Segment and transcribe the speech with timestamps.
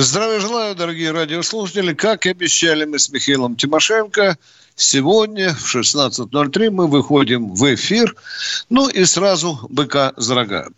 [0.00, 1.92] Здравия желаю, дорогие радиослушатели.
[1.92, 4.38] Как и обещали мы с Михаилом Тимошенко,
[4.76, 8.14] сегодня в 16.03 мы выходим в эфир.
[8.70, 10.68] Ну и сразу быка за рога.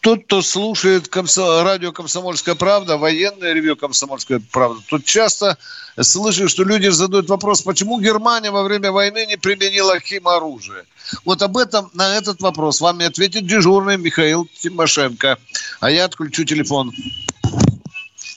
[0.00, 1.62] Тот, кто слушает комсо...
[1.62, 5.58] радио «Комсомольская правда», военное ревю «Комсомольская правда», тут часто
[6.00, 10.84] слышит, что люди задают вопрос, почему Германия во время войны не применила химоружие.
[11.26, 15.36] Вот об этом, на этот вопрос вам и ответит дежурный Михаил Тимошенко.
[15.80, 16.90] А я отключу телефон.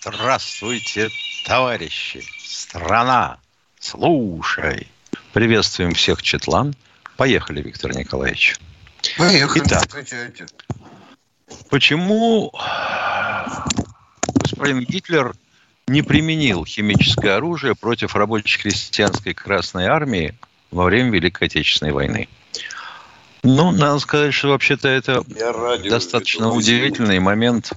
[0.06, 1.10] Здравствуйте,
[1.48, 2.24] товарищи!
[2.38, 3.40] Страна,
[3.80, 4.88] слушай!
[5.34, 6.76] Приветствуем всех Четлан.
[7.18, 8.56] Поехали, Виктор Николаевич.
[9.18, 9.64] Поехали.
[9.66, 9.88] Итак,
[11.72, 12.54] почему
[14.28, 15.34] господин Гитлер
[15.88, 20.36] не применил химическое оружие против рабочей крестьянской Красной Армии
[20.70, 22.30] во время Великой Отечественной войны?
[23.42, 25.24] Ну, надо сказать, что вообще-то это
[25.90, 27.74] достаточно удивительный момент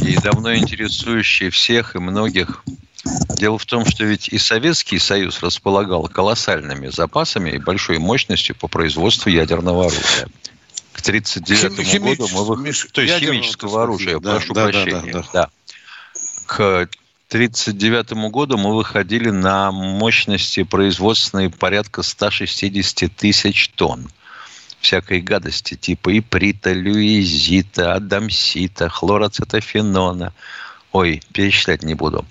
[0.00, 2.64] и давно интересующий всех и многих.
[3.36, 8.68] Дело в том, что ведь и Советский Союз располагал колоссальными запасами и большой мощностью по
[8.68, 10.28] производству ядерного оружия.
[10.92, 12.44] К 1939 Хим, году мы...
[12.44, 12.72] Вы...
[12.92, 15.12] То есть химического оружия, да, прошу да, прощения.
[15.12, 15.50] Да, да, да.
[16.46, 16.88] К
[17.28, 24.10] 1939 году мы выходили на мощности производственные порядка 160 тысяч тонн
[24.80, 30.32] всякой гадости типа иприта, люизита, адамсита, хлороцетофенона.
[30.92, 32.24] Ой, перечислять не буду.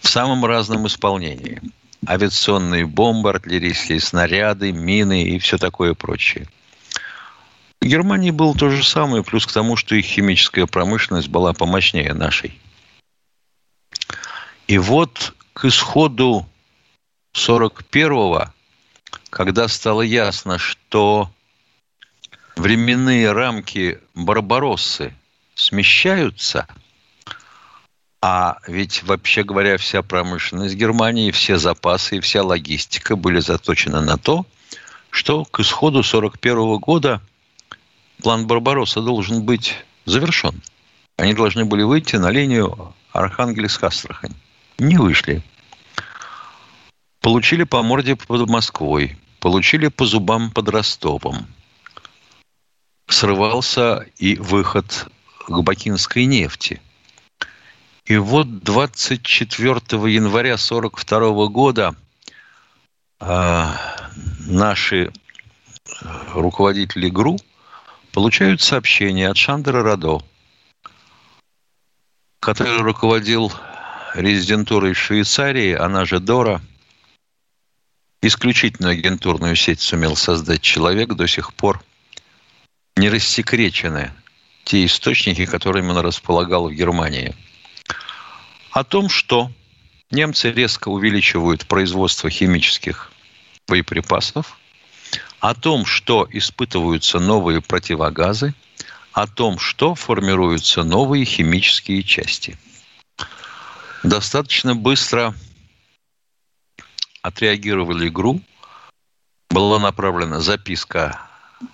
[0.00, 1.60] В самом разном исполнении.
[2.06, 6.46] Авиационные бомбы, артиллерийские снаряды, мины и все такое прочее.
[7.80, 12.14] В Германии было то же самое, плюс к тому, что их химическая промышленность была помощнее
[12.14, 12.58] нашей.
[14.66, 16.48] И вот к исходу
[17.34, 18.52] 41-го,
[19.30, 21.30] когда стало ясно, что
[22.56, 25.14] временные рамки Барбароссы
[25.54, 26.66] смещаются,
[28.20, 34.16] а ведь, вообще говоря, вся промышленность Германии, все запасы и вся логистика были заточены на
[34.16, 34.46] то,
[35.10, 37.20] что к исходу 1941 года
[38.22, 40.60] план Барбаросса должен быть завершен.
[41.16, 44.34] Они должны были выйти на линию Архангельск-Астрахань.
[44.78, 45.42] Не вышли.
[47.20, 49.16] Получили по морде под Москвой.
[49.40, 51.46] Получили по зубам под Ростовом
[53.16, 55.08] срывался и выход
[55.46, 56.82] к бакинской нефти.
[58.04, 59.74] И вот 24
[60.12, 61.96] января 1942 года
[63.20, 63.64] э,
[64.46, 65.10] наши
[66.34, 67.38] руководители ГРУ
[68.12, 70.20] получают сообщение от Шандера Радо,
[72.38, 73.50] который руководил
[74.14, 76.60] резидентурой Швейцарии, она же Дора.
[78.22, 81.82] Исключительную агентурную сеть сумел создать человек до сих пор–
[82.96, 84.12] не рассекречены
[84.64, 87.34] те источники, которыми он располагал в Германии.
[88.72, 89.50] О том, что
[90.10, 93.12] немцы резко увеличивают производство химических
[93.68, 94.58] боеприпасов,
[95.40, 98.54] о том, что испытываются новые противогазы,
[99.12, 102.58] о том, что формируются новые химические части.
[104.02, 105.34] Достаточно быстро
[107.22, 108.40] отреагировали ГРУ.
[109.50, 111.20] Была направлена записка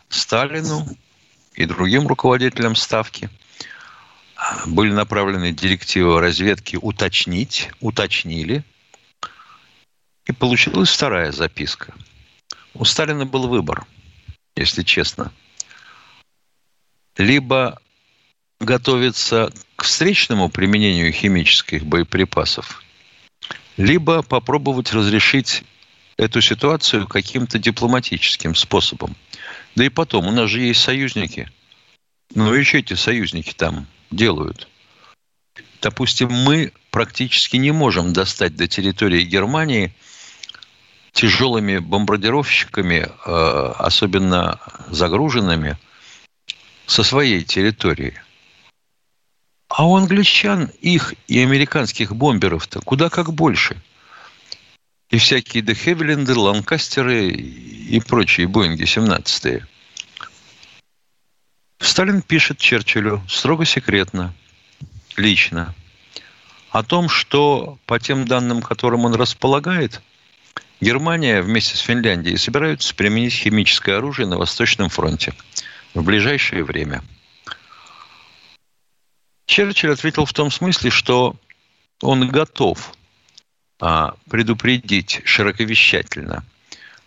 [0.08, 0.86] Сталину,
[1.54, 3.30] и другим руководителям Ставки
[4.66, 8.64] были направлены директивы разведки уточнить, уточнили,
[10.26, 11.94] и получилась вторая записка.
[12.74, 13.86] У Сталина был выбор,
[14.56, 15.32] если честно.
[17.16, 17.80] Либо
[18.60, 22.82] готовиться к встречному применению химических боеприпасов,
[23.76, 25.64] либо попробовать разрешить
[26.16, 29.16] эту ситуацию каким-то дипломатическим способом.
[29.74, 31.48] Да и потом, у нас же есть союзники.
[32.34, 34.68] Ну и что эти союзники там делают?
[35.80, 39.94] Допустим, мы практически не можем достать до территории Германии
[41.12, 45.76] тяжелыми бомбардировщиками, э, особенно загруженными,
[46.86, 48.14] со своей территории.
[49.68, 53.80] А у англичан их и американских бомберов-то куда как больше–
[55.12, 59.62] и всякие Дехевеленды, Ланкастеры и прочие Боинги 17
[61.78, 64.34] Сталин пишет Черчиллю строго секретно,
[65.18, 65.74] лично,
[66.70, 70.00] о том, что по тем данным, которым он располагает,
[70.80, 75.34] Германия вместе с Финляндией собираются применить химическое оружие на Восточном фронте
[75.92, 77.02] в ближайшее время.
[79.44, 81.36] Черчилль ответил в том смысле, что
[82.00, 82.94] он готов
[84.30, 86.44] предупредить широковещательно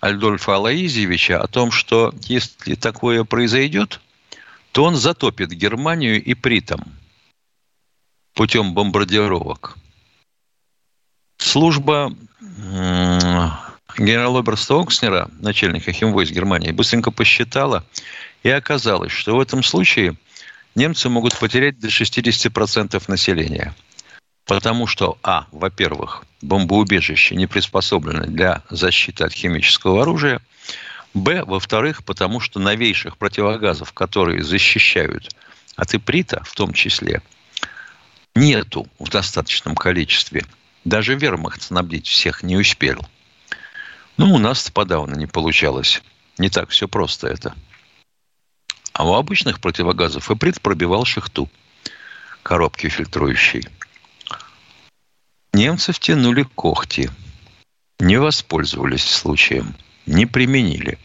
[0.02, 4.02] Альдольфа Алаизьевича о том, что если такое произойдет,
[4.72, 6.84] то он затопит Германию и притом
[8.34, 9.78] путем бомбардировок.
[11.38, 12.14] Служба
[13.98, 17.86] генерала Оберста Окснера, начальника химвойск Германии, быстренько посчитала,
[18.44, 20.18] и оказалось, что в этом случае
[20.76, 23.74] немцы могут потерять до 60% населения.
[24.46, 30.40] Потому что, а, во-первых, бомбоубежище не приспособлено для защиты от химического оружия.
[31.14, 35.36] Б, во-вторых, потому что новейших противогазов, которые защищают
[35.76, 37.22] от иприта, в том числе,
[38.36, 40.46] нету в достаточном количестве.
[40.84, 43.00] Даже вермахт снабдить всех не успел.
[44.18, 46.04] Ну, у нас подавно не получалось.
[46.38, 47.56] Не так все просто это.
[48.94, 51.50] А у обычных противогазов иприт пробивал шахту
[52.44, 53.68] коробки фильтрующей.
[55.56, 57.10] Немцы втянули когти,
[58.00, 59.74] не воспользовались случаем,
[60.06, 61.00] не применили.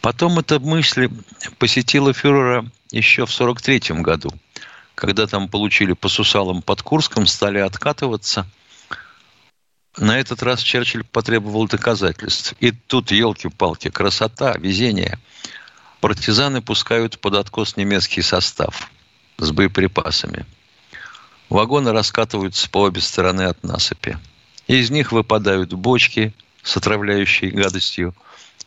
[0.00, 1.08] Потом эта мысль
[1.58, 4.30] посетила фюрера еще в 1943 году,
[4.94, 8.46] когда там получили по сусалам под Курском, стали откатываться.
[9.96, 12.54] На этот раз Черчилль потребовал доказательств.
[12.60, 15.18] И тут, елки-палки, красота, везение.
[16.00, 18.88] Партизаны пускают под откос немецкий состав
[19.36, 20.46] с боеприпасами–
[21.48, 24.18] Вагоны раскатываются по обе стороны от насыпи.
[24.66, 28.14] Из них выпадают бочки с отравляющей гадостью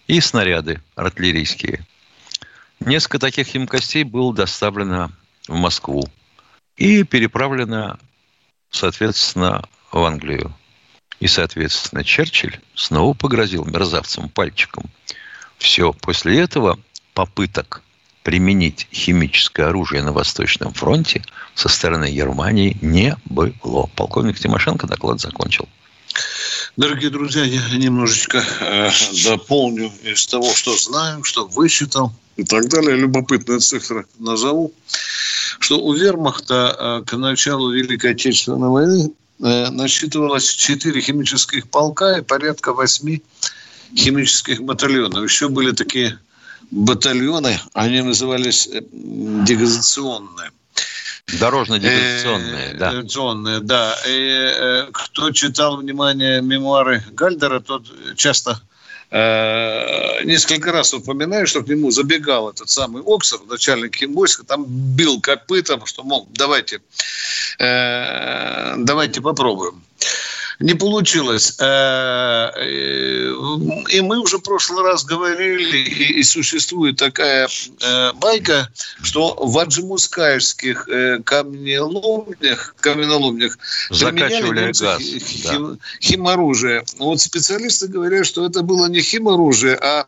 [0.07, 1.86] и снаряды артиллерийские.
[2.80, 5.12] Несколько таких емкостей было доставлено
[5.48, 6.10] в Москву
[6.75, 8.00] и переправлено,
[8.72, 10.56] соответственно, в Англию.
[11.19, 14.86] И, соответственно, Черчилль снова погрозил мерзавцам пальчиком.
[15.60, 16.80] Все, после этого
[17.13, 17.84] попыток
[18.23, 21.23] применить химическое оружие на Восточном фронте
[21.56, 23.89] со стороны Германии не было.
[23.95, 25.68] Полковник Тимошенко доклад закончил.
[26.77, 28.89] Дорогие друзья, я немножечко э,
[29.25, 32.95] дополню из того, что знаю, что вычитал и так далее.
[32.95, 34.74] Любопытные цифры назову.
[35.59, 42.21] Что у вермахта э, к началу Великой Отечественной войны э, насчитывалось 4 химических полка и
[42.21, 43.19] порядка 8
[43.95, 45.24] химических батальонов.
[45.24, 46.19] Еще были такие
[46.71, 50.51] батальоны, они назывались э, дегазационные.
[51.39, 52.91] Дорожно-дегазационные, да.
[52.91, 53.95] Дегазационные, да.
[54.07, 57.83] И э, кто читал, внимание, мемуары Гальдера, тот
[58.15, 58.62] часто
[59.12, 65.21] э, несколько раз упоминаю, что к нему забегал этот самый Оксер, начальник химвойска, там бил
[65.21, 66.81] копытом, что, мол, давайте,
[67.59, 69.83] давайте попробуем
[70.62, 71.56] не получилось.
[71.60, 73.34] Э, э,
[73.90, 77.48] и мы уже в прошлый раз говорили, и существует такая
[77.81, 78.69] э, байка,
[79.02, 80.88] что в аджимускаевских
[81.25, 83.58] камнеломнях, каменоломнях
[83.90, 85.02] закачивали газ.
[85.02, 85.78] Хим, да.
[86.02, 86.84] химоружие.
[87.00, 90.06] Вот специалисты говорят, что это было не химоружие, а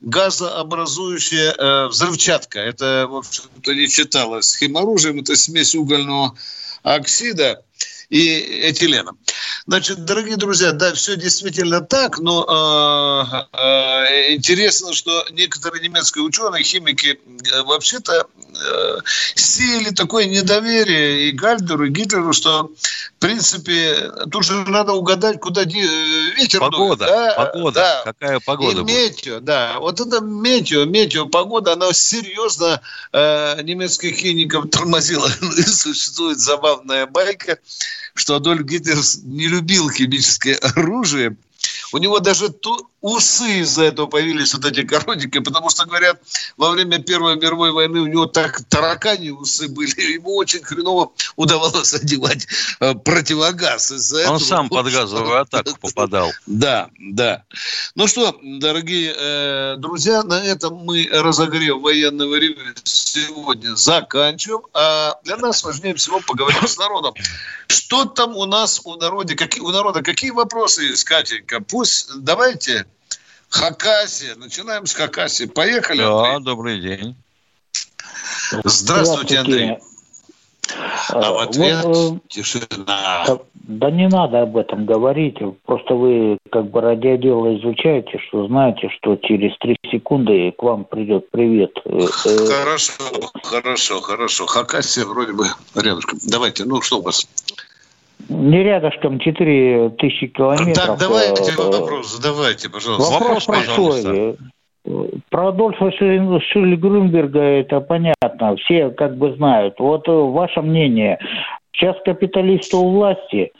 [0.00, 2.60] газообразующая э, взрывчатка.
[2.60, 4.56] Это, в общем-то, не читалось.
[4.56, 6.36] Химоружием это смесь угольного
[6.82, 7.62] оксида
[8.10, 9.18] и этиленом.
[9.66, 16.64] Значит, дорогие друзья, да, все действительно так, но э, э, интересно, что некоторые немецкие ученые,
[16.64, 17.20] химики,
[17.52, 18.98] э, вообще-то э,
[19.34, 22.70] сеяли такое недоверие и Гальдеру, и Гитлеру, что,
[23.16, 27.10] в принципе, тут же надо угадать, куда э, ветер Погода, дует.
[27.10, 27.34] Да?
[27.34, 28.02] погода, да.
[28.04, 29.44] какая погода и метео, будет.
[29.44, 29.78] да.
[29.80, 32.80] Вот это метео, метео, погода, она серьезно
[33.12, 35.28] э, немецких химиков тормозила.
[35.66, 37.58] Существует забавная байка,
[38.18, 41.36] что Адольф Гитлер не любил химическое оружие.
[41.92, 46.20] У него даже ту, усы из-за этого появились вот эти коротенькие, потому что, говорят,
[46.56, 51.94] во время Первой мировой войны у него так таракани усы были, ему очень хреново удавалось
[51.94, 52.46] одевать
[52.80, 53.92] э, противогаз.
[53.92, 56.32] Из-за Он этого, сам под газовую атаку попадал.
[56.46, 57.44] Да, да.
[57.94, 64.62] Ну что, дорогие э, друзья, на этом мы разогрев военного ревю сегодня заканчиваем.
[64.74, 67.14] А для нас важнее всего поговорить с народом.
[67.68, 71.60] Что там у нас у народа, какие, у народа какие вопросы есть, Катенька?
[71.60, 71.77] Пусть
[72.16, 72.86] давайте
[73.48, 74.34] Хакасия.
[74.36, 75.46] Начинаем с Хакасии.
[75.46, 75.98] Поехали.
[75.98, 76.44] Да, Андрей.
[76.44, 77.16] добрый день.
[78.64, 79.78] Здравствуйте, Андрей.
[81.08, 83.24] А в ответ вот, э, тишина.
[83.54, 85.38] Да не надо об этом говорить.
[85.64, 91.30] Просто вы как бы радиодело изучаете, что знаете, что через три секунды к вам придет
[91.30, 91.72] привет.
[91.86, 93.02] Э, э, хорошо,
[93.42, 94.46] хорошо, хорошо.
[94.46, 96.18] Хакасия вроде бы рядышком.
[96.24, 97.26] Давайте, ну что у вас?
[98.28, 100.74] Не рядышком 4 тысячи километров.
[100.74, 103.12] Так, давайте вопрос, задавайте, пожалуйста.
[103.12, 104.36] Вопрос, вопрос простой.
[105.30, 109.74] Про Адольфа Шиллер-Грунберга это понятно, все как бы знают.
[109.78, 111.18] Вот ваше мнение.
[111.72, 113.52] Сейчас капиталисты у власти,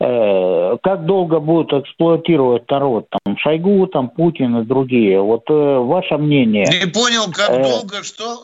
[0.00, 3.06] э, как долго будут эксплуатировать народ?
[3.10, 5.20] Там Шойгу, там Путин и другие.
[5.22, 6.66] Вот э, ваше мнение.
[6.66, 8.38] Не понял, как э, долго что?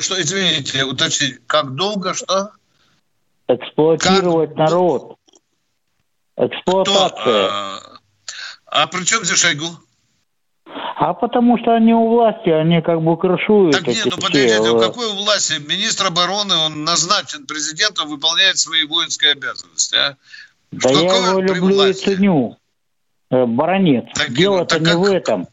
[0.00, 2.50] Что, извините, уточните, как долго что?
[3.48, 4.58] Эксплуатировать как...
[4.58, 5.16] народ.
[6.36, 7.48] Эксплуатация.
[7.48, 7.48] Кто?
[7.50, 7.80] А,
[8.66, 9.66] а при чем здесь Шойгу?
[11.00, 13.72] А потому что они у власти, они как бы крышуют.
[13.72, 15.54] Так нет, ну подождите, у какой у власти?
[15.66, 20.16] Министр обороны, он назначен президентом, выполняет свои воинские обязанности, а?
[20.70, 22.10] Да я его люблю власти?
[22.10, 22.58] и ценю.
[23.30, 24.06] Э, баронец.
[24.28, 24.96] Дело-то не как...
[24.96, 25.48] в этом.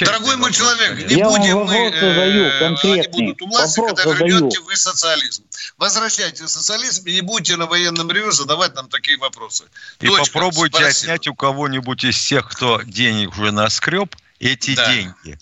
[0.00, 4.12] Дорогой мой человек, не я будем мы, задаю, э, они будут у власти, вопрос когда
[4.12, 4.34] задаю.
[4.34, 5.44] вернете вы социализм.
[5.78, 9.64] Возвращайте социализм и не будете на военном ревю задавать нам такие вопросы.
[10.00, 10.24] И Точка.
[10.24, 11.12] попробуйте Спасибо.
[11.12, 14.92] отнять у кого-нибудь из тех, кто денег уже наскреб, эти да.
[14.92, 15.38] деньги.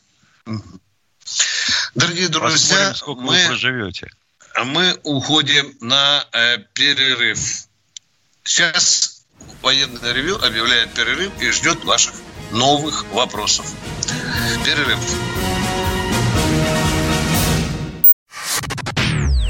[1.94, 4.10] Дорогие друзья, сколько мы, вы проживете.
[4.64, 7.38] мы уходим на э, перерыв.
[8.44, 9.24] Сейчас
[9.62, 12.14] военное ревю объявляет перерыв и ждет ваших
[12.52, 13.72] новых вопросов.
[14.64, 14.98] Перерыв.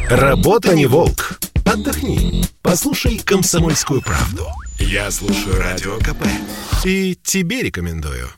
[0.08, 1.38] Работа не волк.
[1.64, 2.44] Отдохни.
[2.62, 4.46] Послушай комсомольскую правду.
[4.78, 6.26] Я слушаю радио КП.
[6.84, 8.28] И тебе рекомендую.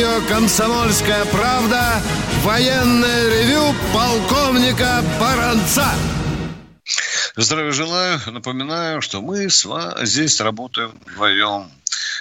[0.00, 2.00] Радио «Комсомольская правда»
[2.42, 5.84] военное ревю полковника Баранца.
[7.36, 8.18] Здравия желаю.
[8.32, 11.70] Напоминаю, что мы с вами здесь работаем вдвоем.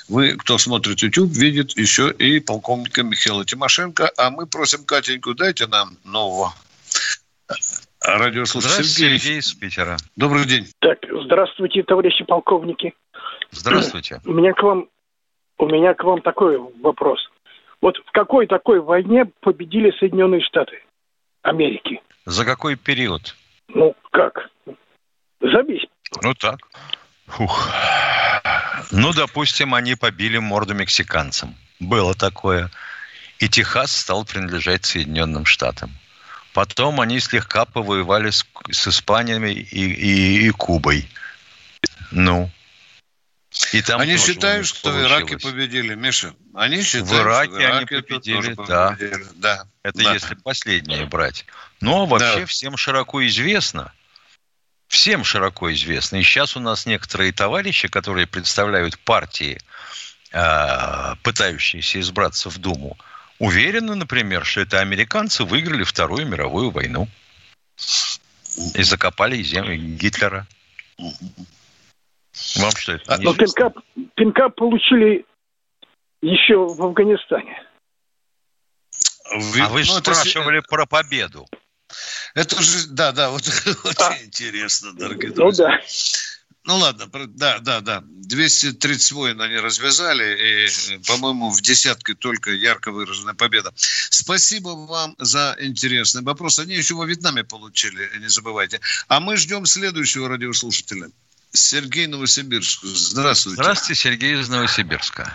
[0.09, 4.11] Вы, кто смотрит YouTube, видит еще и полковника Михаила Тимошенко.
[4.17, 6.53] А мы просим Катеньку, дайте нам нового
[8.01, 8.83] радиослушателя.
[8.83, 9.95] Здравствуйте, Сергей из Питера.
[10.17, 10.67] Добрый день.
[10.79, 12.93] Так, здравствуйте, товарищи полковники.
[13.51, 14.19] Здравствуйте.
[14.25, 14.89] У меня к вам
[15.59, 17.19] у меня к вам такой вопрос.
[17.81, 20.81] Вот в какой такой войне победили Соединенные Штаты
[21.41, 22.01] Америки?
[22.25, 23.35] За какой период?
[23.69, 24.49] Ну, как?
[25.41, 25.87] За весь.
[26.21, 26.59] Ну, так.
[27.27, 27.69] Фух.
[28.91, 31.55] Ну, допустим, они побили морду мексиканцам.
[31.79, 32.69] Было такое.
[33.39, 35.91] И Техас стал принадлежать Соединенным Штатам.
[36.53, 41.07] Потом они слегка повоевали с, с Испанией и, и, и Кубой.
[42.11, 42.49] Ну,
[43.73, 46.35] и там они считают, что в Ираке победили, Миша.
[46.53, 48.89] Они считают, в Ираке, что в Ираке они победили, да.
[48.89, 49.67] победили, да.
[49.83, 50.13] Это да.
[50.13, 51.45] если последние брать.
[51.81, 52.45] Но вообще да.
[52.45, 53.91] всем широко известно,
[54.87, 56.17] всем широко известно.
[56.17, 59.59] И сейчас у нас некоторые товарищи, которые представляют партии,
[60.31, 62.97] а, пытающиеся избраться в Думу,
[63.39, 67.07] уверены, например, что это американцы выиграли Вторую мировую войну
[68.75, 70.45] и закопали землю Гитлера.
[72.55, 73.17] Вам что это?
[73.17, 73.73] Не Но пинка,
[74.15, 75.25] пинка получили
[76.21, 77.63] еще в Афганистане.
[79.31, 80.67] Вы, а вы ну, спрашивали это...
[80.67, 81.47] про победу.
[82.35, 83.43] Это же, да, да, вот
[83.97, 84.09] а.
[84.09, 85.67] очень интересно, дорогие ну, друзья.
[85.67, 85.79] Да.
[86.65, 88.03] Ну ладно, да, да, да.
[88.05, 93.73] 230 войн они развязали, и, по-моему, в десятке только ярко выраженная победа.
[93.75, 96.59] Спасибо вам за интересный вопрос.
[96.59, 98.81] Они еще во Вьетнаме получили, не забывайте.
[99.07, 101.09] А мы ждем следующего радиослушателя.
[101.51, 102.83] Сергей Новосибирск.
[102.83, 103.61] Здравствуйте.
[103.61, 105.33] Здравствуйте, Сергей из Новосибирска.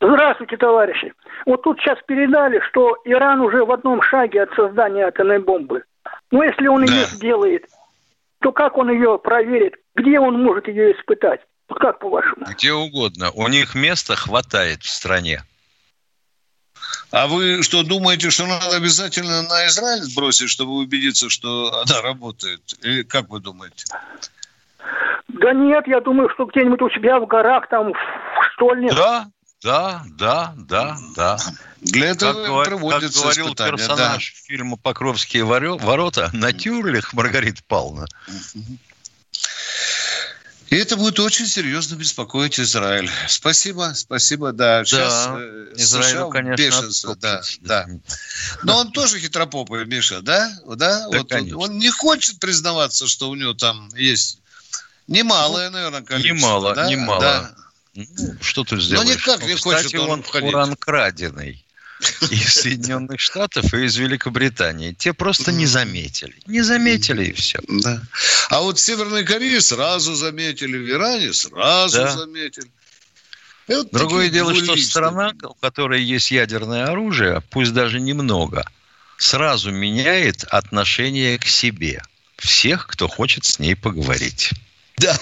[0.00, 1.12] Здравствуйте, товарищи.
[1.46, 5.84] Вот тут сейчас передали, что Иран уже в одном шаге от создания атомной бомбы.
[6.30, 6.92] Но если он да.
[6.92, 7.66] ее сделает,
[8.40, 9.74] то как он ее проверит?
[9.94, 11.40] Где он может ее испытать?
[11.68, 12.46] Вот как по-вашему?
[12.46, 13.30] Где угодно.
[13.32, 15.42] У них места хватает в стране.
[17.10, 22.60] А вы что, думаете, что надо обязательно на Израиль сбросить, чтобы убедиться, что она работает?
[22.82, 23.86] Или как вы думаете?
[25.28, 27.96] Да нет, я думаю, что где-нибудь у себя в горах, там, в
[28.52, 28.90] штольне.
[28.92, 29.26] Да,
[29.62, 31.38] да, да, да, да.
[31.80, 34.46] Для этого как, проводится как говорил персонаж да.
[34.46, 38.06] фильма «Покровские ворота» на тюрлях Маргарита Павловна.
[40.68, 43.08] И это будет очень серьезно беспокоить Израиль.
[43.28, 44.84] Спасибо, спасибо, да.
[44.84, 47.86] Сейчас да, э, Израилю, конечно, бешенство, да, да.
[48.64, 50.50] Но он тоже хитропопый, Миша, да?
[50.66, 54.40] Да, да вот, он не хочет признаваться, что у него там есть
[55.08, 56.34] Немалое, наверное, количество.
[56.34, 56.88] Немало, да?
[56.88, 57.20] немало.
[57.20, 57.54] Да.
[57.94, 59.08] Ну, что ты сделаешь?
[59.08, 61.64] Ну, никак не Кстати, хочет он, он уран краденый
[62.30, 64.92] из Соединенных Штатов и из Великобритании.
[64.92, 66.34] Те просто не заметили.
[66.46, 67.58] Не заметили и все.
[67.68, 68.02] Да.
[68.50, 72.12] А вот в Северной Корее сразу заметили, в Иране сразу да.
[72.12, 72.70] заметили.
[73.68, 78.64] Вот Другое дело, что страна, у которой есть ядерное оружие, пусть даже немного,
[79.16, 82.02] сразу меняет отношение к себе
[82.36, 84.50] всех, кто хочет с ней поговорить.
[85.00, 85.14] Да,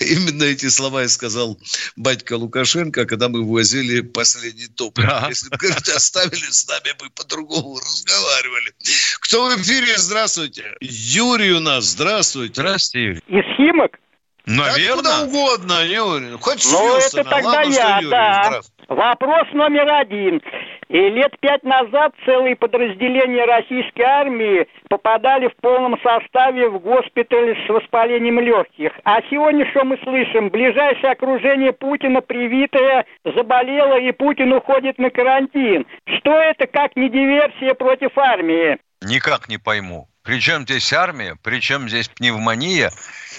[0.00, 1.58] именно эти слова и сказал
[1.94, 4.94] батька Лукашенко, когда мы возили последний топ.
[4.94, 5.26] Да.
[5.28, 8.72] Если бы, говорит, оставили с нами, мы по-другому разговаривали.
[9.20, 9.98] Кто в эфире?
[9.98, 10.64] Здравствуйте.
[10.80, 11.84] Юрий у нас.
[11.84, 12.54] Здравствуйте.
[12.54, 13.22] Здравствуйте, Юрий.
[13.28, 13.98] Из Химок?
[14.46, 14.94] Наверное.
[14.94, 16.38] Откуда угодно, Юрий.
[16.40, 18.60] Хоть Ну, это тогда Ладно, я, Юрий, да.
[18.90, 20.42] Вопрос номер один.
[20.88, 27.68] И лет пять назад целые подразделения российской армии попадали в полном составе в госпиталь с
[27.68, 28.90] воспалением легких.
[29.04, 30.48] А сегодня что мы слышим?
[30.48, 35.86] Ближайшее окружение Путина привитое заболело, и Путин уходит на карантин.
[36.18, 38.76] Что это как не диверсия против армии?
[39.02, 40.08] Никак не пойму.
[40.24, 42.90] Причем здесь армия, причем здесь пневмония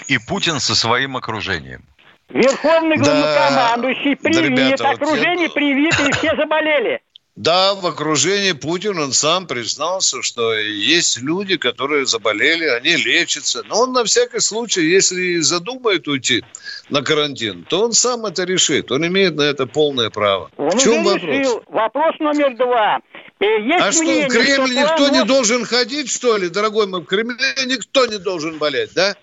[0.07, 1.90] и Путин со своим окружением.
[2.33, 5.53] Верховный главнокомандующий да, привит, ребята, окружение вот...
[5.53, 7.01] привито, и все заболели.
[7.37, 13.63] Да, в окружении Путина он сам признался, что есть люди, которые заболели, они лечатся.
[13.67, 16.43] Но он на всякий случай, если задумает уйти
[16.89, 18.91] на карантин, то он сам это решит.
[18.91, 20.51] Он имеет на это полное право.
[20.57, 21.23] Он в чем вопрос?
[21.23, 21.63] Решил.
[21.67, 22.99] Вопрос номер два.
[23.39, 26.87] Э, есть а мнение, что, в Кремль что никто не должен ходить, что ли, дорогой
[26.87, 27.01] мой?
[27.01, 27.35] В Кремле
[27.65, 29.15] никто не должен болеть, да?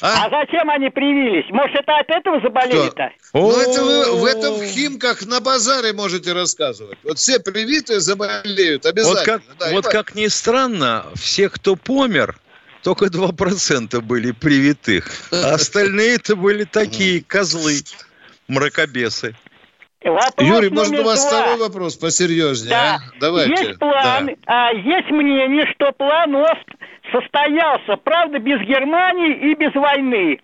[0.00, 0.26] А?
[0.26, 1.44] а зачем они привились?
[1.50, 3.10] Может, это от этого заболели-то?
[3.34, 6.98] Ну, это вы в этом в Химках на базаре можете рассказывать.
[7.04, 9.14] Вот все привитые заболеют обязательно.
[9.14, 12.38] Вот как, да, вот как ни странно, все, кто помер,
[12.82, 15.10] только 2% были привитых.
[15.30, 17.80] А остальные-то были такие козлы,
[18.48, 19.36] мракобесы.
[20.04, 21.42] Вопрос Юрий, может, у вас два.
[21.42, 22.70] второй вопрос посерьезнее?
[22.70, 22.94] Да.
[22.94, 23.18] А?
[23.18, 23.50] Давайте.
[23.50, 24.34] Есть план, да.
[24.46, 26.76] а, есть мнение, что план ОСТ
[27.12, 30.40] состоялся, правда, без Германии и без войны.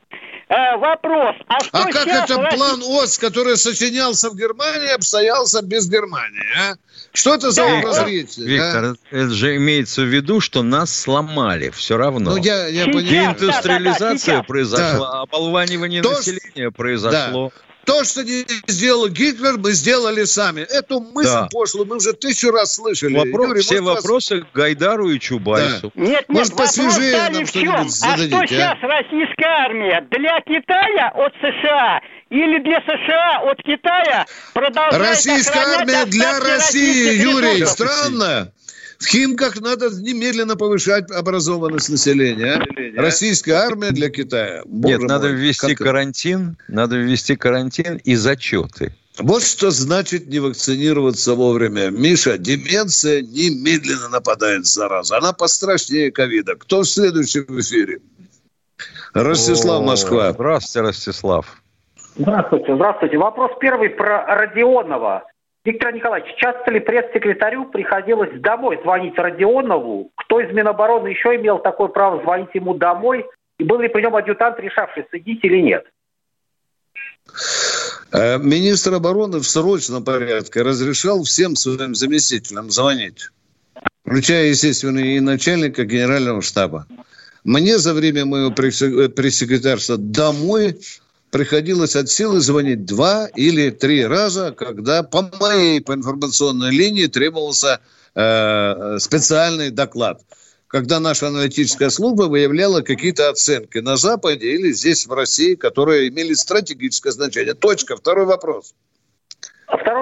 [0.49, 1.37] Э, вопрос.
[1.47, 2.57] А, что а как это Россия...
[2.57, 6.75] план ОС, который сочинялся в Германии, обстоялся без Германии, а?
[7.15, 8.47] Что это за да, различие?
[8.47, 8.95] Виктор, а?
[9.11, 12.33] это же имеется в виду, что нас сломали все равно.
[12.33, 13.07] Ну, я, я понимаю.
[13.07, 15.21] Деиндустриализация да, да, да, произошла, да.
[15.23, 17.51] оболванивание То, населения произошло.
[17.55, 17.72] Да.
[17.85, 20.61] То, что не сделал Гитлер, мы сделали сами.
[20.61, 21.49] Эту мысль да.
[21.51, 23.17] пошлую мы уже тысячу раз слышали.
[23.17, 24.45] Вопрос, Юрий, все вопросы вас...
[24.45, 25.93] к Гайдару и Чубайсу.
[25.95, 26.01] Да.
[26.01, 28.47] Нет, нет, может, посвежее нам что-нибудь зададите, А что а?
[28.47, 30.07] сейчас российская армия?
[30.11, 37.67] Для Китая от США или для США от Китая продолжает Российская армия для России, Юрий.
[37.67, 38.53] Странно.
[39.03, 42.55] В Химках надо немедленно повышать образованность населения.
[42.55, 43.01] А?
[43.01, 44.63] Российская армия для Китая.
[44.65, 45.87] Боже Нет, мой, надо ввести как...
[45.87, 48.95] карантин, надо ввести карантин и зачеты.
[49.19, 51.91] Вот что значит не вакцинироваться вовремя.
[51.91, 55.19] Миша, деменция немедленно нападает зараза.
[55.19, 56.55] Она пострашнее ковида.
[56.55, 57.99] Кто в следующем эфире?
[59.15, 60.33] Ростислав, Москва.
[60.33, 61.63] Здравствуйте, Ростислав.
[62.15, 63.19] Здравствуйте, здравствуйте.
[63.19, 65.25] Вопрос первый про Родионова.
[65.65, 70.11] Виктор Николаевич, часто ли пресс-секретарю приходилось домой звонить Родионову?
[70.17, 73.25] Кто из Минобороны еще имел такое право звонить ему домой?
[73.59, 75.85] И был ли при нем адъютант, решавший, сидеть или нет?
[78.13, 83.29] Э, министр обороны в срочном порядке разрешал всем своим заместителям звонить,
[84.05, 86.87] включая, естественно, и начальника генерального штаба.
[87.45, 90.81] Мне за время моего пресс-секретарства домой
[91.33, 97.81] приходилось от силы звонить два или три раза, когда по моей по информационной линии требовался
[98.15, 100.21] э, специальный доклад.
[100.69, 106.35] Когда наша аналитическая служба выявляла какие-то оценки на Западе или здесь, в России, которые имели
[106.35, 107.55] стратегическое значение.
[107.55, 107.97] Точка.
[107.97, 108.75] Второй вопрос.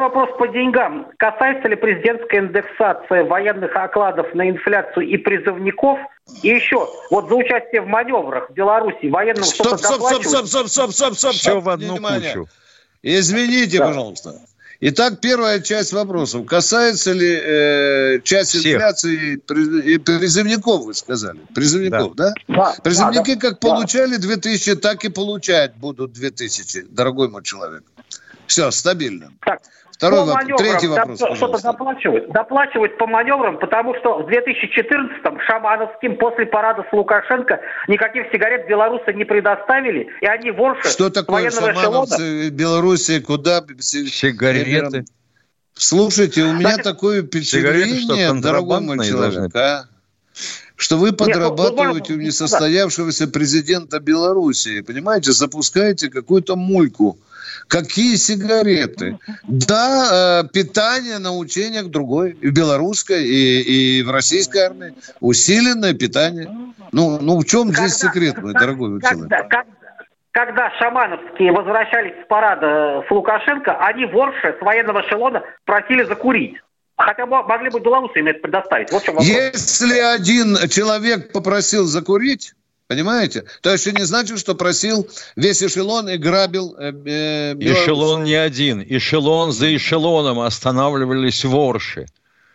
[0.00, 1.08] Второй вопрос по деньгам.
[1.18, 5.98] Касается ли президентская индексация военных окладов на инфляцию и призывников?
[6.42, 10.46] И еще, вот за участие в маневрах в Беларуси военным стоп, что-то стоп, стоп, стоп,
[10.46, 12.32] стоп, стоп, стоп, стоп, Все в одну Внимание.
[12.32, 12.48] кучу.
[13.02, 13.88] Извините, да.
[13.88, 14.34] пожалуйста.
[14.80, 16.46] Итак, первая часть вопросов.
[16.46, 18.76] Касается ли э, часть Всех.
[18.76, 21.40] инфляции призывников, вы сказали?
[21.54, 22.32] Призывников, да?
[22.48, 22.54] да?
[22.54, 23.68] да Призывники да, как да.
[23.68, 27.82] получали 2000, так и получать будут 2000, дорогой мой человек.
[28.46, 29.30] Все, стабильно.
[29.44, 29.60] Так,
[30.00, 32.32] Второй вопрос, третий вопрос, Что-то доплачивают.
[32.32, 39.12] Доплачивают по маневрам, потому что в 2014-м Шамановским после парада с Лукашенко никаких сигарет белорусы
[39.12, 43.20] не предоставили, и они ворши Что такое шамановцы в Беларуси?
[43.20, 43.62] Куда?
[43.78, 45.04] Сигареты.
[45.74, 49.84] Слушайте, у меня такое впечатление, дорогой мой человек, а?
[50.76, 54.80] что вы подрабатываете Нет, у несостоявшегося президента Белоруссии.
[54.80, 57.18] Понимаете, запускаете какую-то мульку.
[57.68, 59.18] Какие сигареты?
[59.44, 62.30] Да, э, питание на учениях другое.
[62.40, 64.94] И в белорусской, и, и в российской армии.
[65.20, 66.48] Усиленное питание.
[66.92, 69.66] Ну, ну в чем здесь секрет, мой дорогой когда, человек?
[70.32, 76.56] когда шамановские возвращались с парада с Лукашенко, они ворши с военного эшелона просили закурить.
[76.96, 78.92] Хотя могли бы белорусы им это предоставить.
[78.92, 82.52] Вот Если один человек попросил закурить,
[82.90, 83.44] Понимаете?
[83.60, 88.82] То есть не значит, что просил весь эшелон и грабил э, э, Эшелон не один.
[88.82, 92.06] Эшелон за эшелоном останавливались ворши.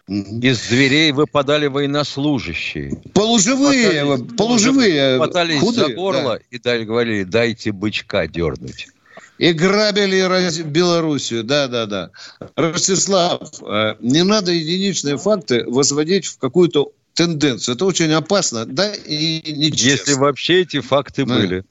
[0.09, 3.01] Из дверей выпадали военнослужащие.
[3.13, 5.15] Полуживые, хватались, полуживые.
[5.15, 6.43] Хватались худые, за горло да.
[6.51, 8.89] и дали, говорили, дайте бычка дернуть.
[9.37, 12.09] И грабили Белоруссию, да-да-да.
[12.57, 17.75] Ростислав, э, не надо единичные факты возводить в какую-то тенденцию.
[17.75, 20.11] Это очень опасно, да, и нечестно.
[20.11, 21.35] Если вообще эти факты да.
[21.35, 21.65] были.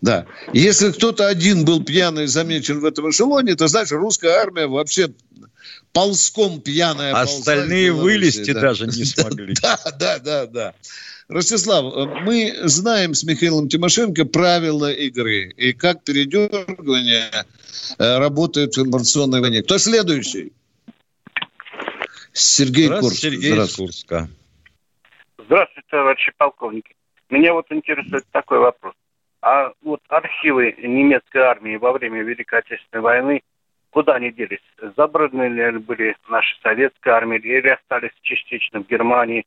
[0.00, 0.26] Да.
[0.52, 5.10] Если кто-то один был пьяный замечен в этом эшелоне, то значит русская армия вообще
[5.92, 7.14] ползком пьяная.
[7.14, 8.60] Остальные вылезти да.
[8.60, 9.54] даже не смогли.
[9.60, 10.74] Да, да, да, да.
[11.28, 17.30] Ростислав, мы знаем с Михаилом Тимошенко правила игры и как передергивание
[17.98, 19.62] э, работает в информационной войне.
[19.62, 20.52] Кто следующий?
[22.32, 23.18] Сергей Курск.
[23.18, 24.28] Сергей Курска.
[25.46, 26.94] Здравствуйте, товарищи полковники.
[27.30, 28.94] Меня вот интересует такой вопрос.
[29.40, 33.42] А вот архивы немецкой армии во время Великой Отечественной войны,
[33.90, 34.62] куда они делись?
[34.96, 39.44] Забраны ли были наши советские армии или остались частично в Германии?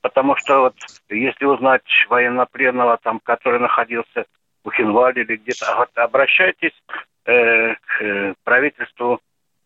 [0.00, 0.74] Потому что вот
[1.08, 4.26] если узнать военнопленного, там, который находился
[4.64, 6.74] в Хинвале или где-то, вот, обращайтесь
[7.26, 9.20] э, к э, правительству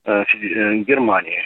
[0.04, 1.41] э, э Германии.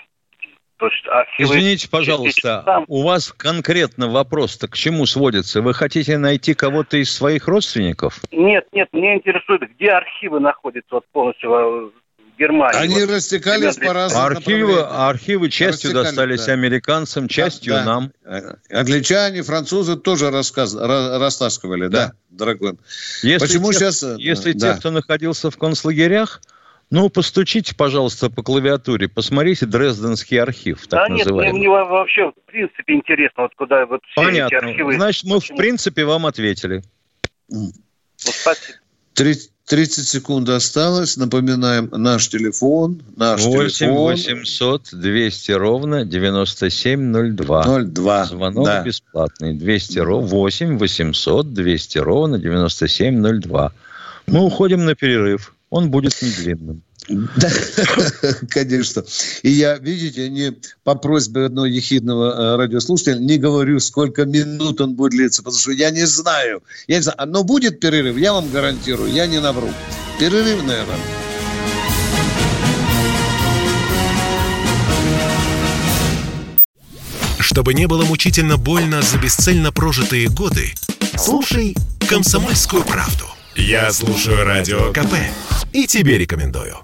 [0.79, 1.49] То есть архивы...
[1.49, 2.85] Извините, пожалуйста, там...
[2.89, 5.62] у вас конкретно вопрос-то к чему сводится?
[5.62, 8.21] Вы хотите найти кого-то из своих родственников?
[8.31, 11.93] Нет, нет, меня интересует, где архивы находятся вот полностью в
[12.39, 12.79] Германии.
[12.79, 16.53] Они вот, растекались по разным архивы, архивы частью достались да.
[16.53, 18.12] американцам, частью да, нам.
[18.71, 22.75] Англичане, французы тоже рассказ, растаскивали, да, да дорогой.
[23.23, 24.05] Если Почему те, сейчас...
[24.19, 24.75] Если да.
[24.75, 26.43] те, кто находился в концлагерях,
[26.90, 31.44] ну, постучите, пожалуйста, по клавиатуре, посмотрите Дрезденский архив, так да называемый.
[31.44, 34.57] нет, мне, мне вообще в принципе интересно, вот куда вот все Понятно.
[34.57, 34.94] эти архивы...
[34.94, 36.83] Значит, мы в принципе вам ответили.
[37.49, 37.72] Ну,
[38.16, 38.79] спасибо.
[39.14, 41.16] 30 секунд осталось.
[41.16, 44.12] Напоминаем, наш телефон, наш 8 телефон.
[44.12, 47.83] 800 200 ровно 9702.
[47.85, 48.25] 02.
[48.27, 48.83] Звонок да.
[48.85, 49.55] бесплатный.
[49.55, 53.72] 200 ровно 8 800 200 ровно 9702.
[54.29, 55.56] Мы уходим на перерыв.
[55.77, 56.83] Он будет недлинным.
[57.07, 57.51] Да,
[58.49, 59.05] конечно.
[59.43, 64.95] И я, видите, не по просьбе одного ехидного э, радиослушателя не говорю, сколько минут он
[64.95, 66.62] будет длиться, потому что я не знаю.
[66.87, 67.19] Я не знаю.
[67.27, 69.69] Но будет перерыв, я вам гарантирую, я не навру.
[70.19, 70.97] Перерыв, наверное.
[77.39, 80.73] Чтобы не было мучительно больно за бесцельно прожитые годы,
[81.19, 81.77] слушай
[82.09, 83.27] «Комсомольскую правду».
[83.55, 85.15] Я слушаю Радио КП
[85.77, 86.75] и тебе рекомендую.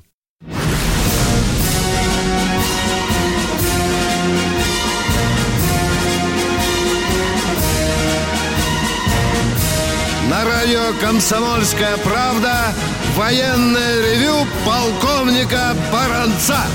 [10.29, 12.75] На радио «Комсомольская правда»
[13.17, 16.67] военное ревю полковника Баранца.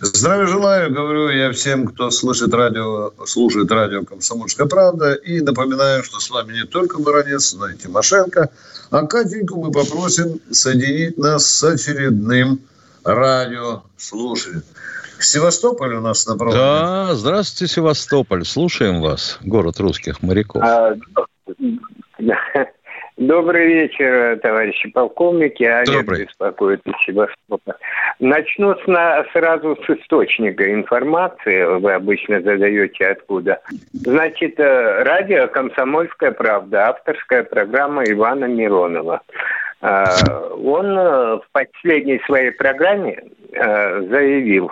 [0.00, 5.14] Здравия желаю, говорю я всем, кто слышит радио, слушает радио «Комсомольская правда».
[5.14, 8.50] И напоминаю, что с вами не только Баранец, но и Тимошенко.
[8.90, 12.60] А Катеньку мы попросим соединить нас с очередным
[13.04, 14.62] радиослушателем.
[15.18, 16.58] Севастополь у нас на проводе.
[16.58, 18.44] Да, здравствуйте, Севастополь.
[18.44, 20.62] Слушаем вас, город русских моряков.
[20.62, 20.94] А,
[23.16, 25.64] Добрый вечер, товарищи полковники.
[25.64, 26.26] Олег Добрый.
[26.26, 27.78] беспокоит из Севастополя.
[28.20, 31.64] Начну с, на, сразу с источника информации.
[31.78, 33.62] Вы обычно задаете откуда.
[33.94, 39.22] Значит, э, радио «Комсомольская правда», авторская программа Ивана Миронова.
[39.80, 40.04] Э,
[40.62, 44.70] он э, в последней своей программе заявил,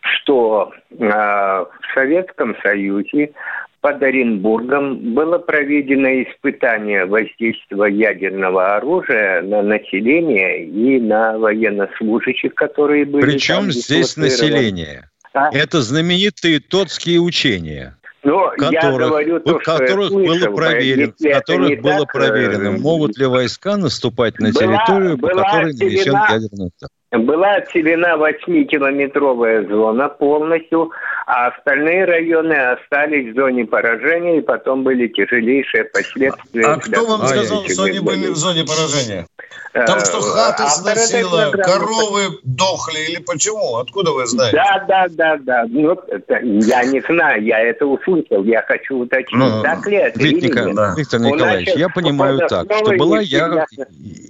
[0.00, 3.32] что в Советском Союзе
[3.80, 13.22] под Оренбургом было проведено испытание воздействия ядерного оружия на население и на военнослужащих, которые были
[13.22, 15.08] Причем здесь население?
[15.32, 15.50] А?
[15.54, 17.96] Это знаменитые тотские учения.
[18.24, 23.16] Но которых, я говорю то, которых что было проверено, которых было так, проверено, э, могут
[23.16, 26.90] ли войска наступать на была, территорию, по которой нанесен ядерный удар.
[27.10, 30.90] Была отселена 8-километровая зона полностью,
[31.26, 36.66] а остальные районы остались в зоне поражения, и потом были тяжелейшие последствия.
[36.66, 39.26] А кто вам сказал, что они были в зоне поражения?
[39.72, 43.76] Там что, хаты сносило, коровы дохли или почему?
[43.76, 44.56] Откуда вы знаете?
[44.56, 45.64] Да, да, да, да.
[45.68, 50.20] Ну, это, я не знаю, я это услышал, я хочу уточнить, ну, так ли это
[50.20, 50.74] нет.
[50.74, 50.94] Да.
[50.96, 53.66] Виктор Николаевич, я понимаю так, что была я,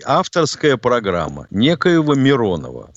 [0.05, 2.15] авторская программа некоего
[2.69, 2.91] Миронова,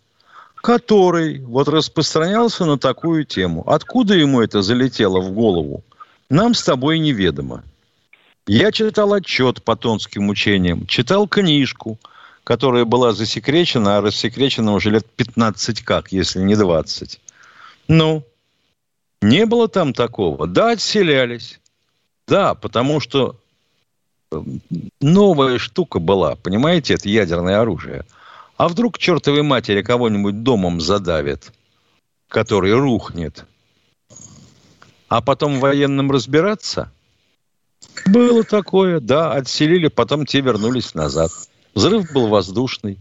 [0.56, 3.64] который вот распространялся на такую тему.
[3.68, 5.84] Откуда ему это залетело в голову?
[6.30, 7.64] Нам с тобой неведомо.
[8.48, 12.00] Я читал отчет по тонским учениям, читал книжку,
[12.44, 17.20] которая была засекречена, а рассекречена уже лет 15 как, если не 20.
[17.88, 18.24] Ну,
[19.22, 20.48] не было там такого.
[20.48, 21.60] Да, отселялись.
[22.28, 23.36] Да, потому что
[24.32, 24.42] э,
[25.02, 28.06] новая штука была, понимаете, это ядерное оружие–
[28.62, 31.52] а вдруг чертовой матери кого-нибудь домом задавит,
[32.28, 33.46] который рухнет,
[35.10, 36.92] а потом военным разбираться?
[38.06, 41.32] Было такое, да, отселили, потом те вернулись назад.
[41.74, 43.00] Взрыв был воздушный.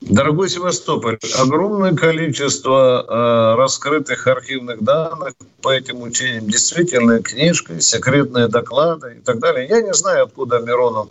[0.00, 9.16] Дорогой Севастополь, огромное количество э, раскрытых архивных данных по этим учениям, действительно книжка, секретные доклады
[9.18, 9.68] и так далее.
[9.68, 11.08] Я не знаю, откуда Миронов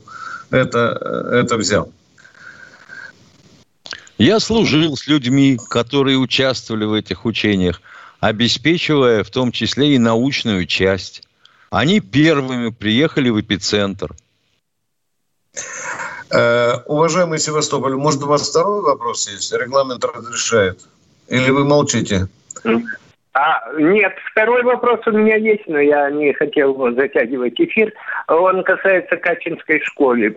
[0.50, 1.92] это, э, это взял.
[4.18, 7.82] Я служил с людьми, которые участвовали в этих учениях,
[8.22, 11.24] обеспечивая в том числе и научную часть.
[11.70, 14.16] Они первыми приехали в эпицентр.
[16.32, 19.52] Э, уважаемый Севастополь, может, у вас второй вопрос есть?
[19.54, 20.80] Регламент разрешает?
[21.28, 22.28] Или вы молчите?
[23.34, 27.92] А, нет, второй вопрос у меня есть, но я не хотел затягивать эфир.
[28.28, 30.36] Он касается Качинской школы,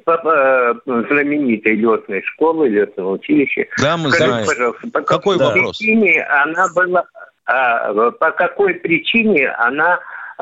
[0.86, 3.66] знаменитой летной школы, летного училища.
[3.80, 4.46] Да, мы Скажите, знаем.
[4.46, 5.50] пожалуйста, по какой да.
[5.52, 7.04] причине она была,
[7.46, 10.00] а, по какой причине она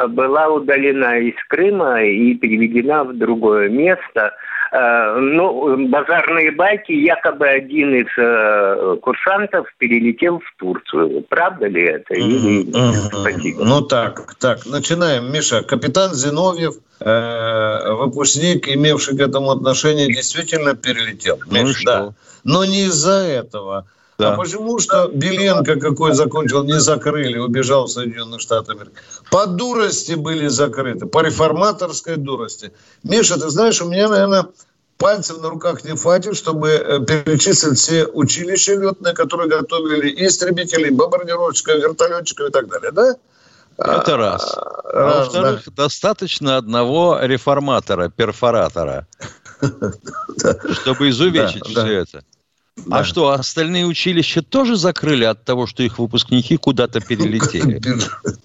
[0.09, 4.56] была удалена из Крыма и переведена в другое место– Э,
[5.21, 11.23] ну, базарные байки, якобы один из э, курсантов перелетел в Турцию.
[11.29, 12.15] Правда ли это?
[12.15, 12.71] Или...
[12.93, 13.65] Спасибо.
[13.65, 15.33] Ну так, так, начинаем.
[15.33, 21.39] Миша, капитан Зиновьев, э, выпускник, имевший к этому отношение, действительно перелетел.
[21.47, 22.13] Ну Миш, да.
[22.45, 23.87] Но не из-за этого.
[24.19, 24.33] Да.
[24.33, 28.95] А почему что Беленко какой закончил, не закрыли, убежал в Соединенные Штаты Америки?
[29.31, 32.73] По дурости были закрыты, по реформаторской дурости.
[33.03, 34.47] Миша, ты знаешь, у меня, наверное,
[34.97, 40.89] пальцев на руках не хватит, чтобы э, перечислить все училища летные, которые готовили и истребителей,
[40.89, 43.15] и бомбардировщиков, вертолетчиков и так далее, да?
[43.79, 44.55] Это раз.
[44.57, 45.83] А, а во-вторых, да.
[45.85, 49.07] достаточно одного реформатора, перфоратора,
[49.61, 52.25] чтобы изувечить все это.
[52.91, 57.81] А что, остальные училища тоже закрыли от того, что их выпускники куда-то перелетели?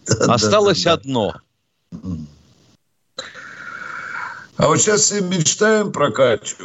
[0.32, 1.34] Осталось одно.
[4.58, 6.56] А вот сейчас все мечтаем про Катю,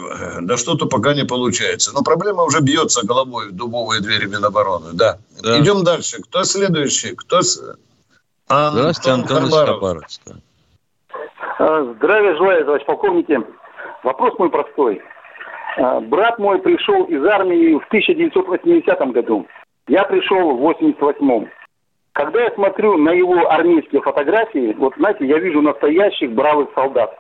[0.42, 1.92] да что-то пока не получается.
[1.94, 5.18] Но проблема уже бьется головой в дубовые двери Минобороны, да.
[5.42, 5.59] да.
[5.61, 6.18] Идем дальше.
[6.22, 7.14] Кто следующий?
[7.14, 7.40] Кто...
[8.48, 10.05] Антон Здравствуйте, Антон Харбаров.
[11.59, 13.38] А, здравия желаю, товарищ полковники.
[14.05, 15.00] Вопрос мой простой.
[15.76, 19.46] А, брат мой пришел из армии в 1980 году.
[19.88, 21.48] Я пришел в 88
[22.12, 27.18] Когда я смотрю на его армейские фотографии, вот знаете, я вижу настоящих бравых солдат.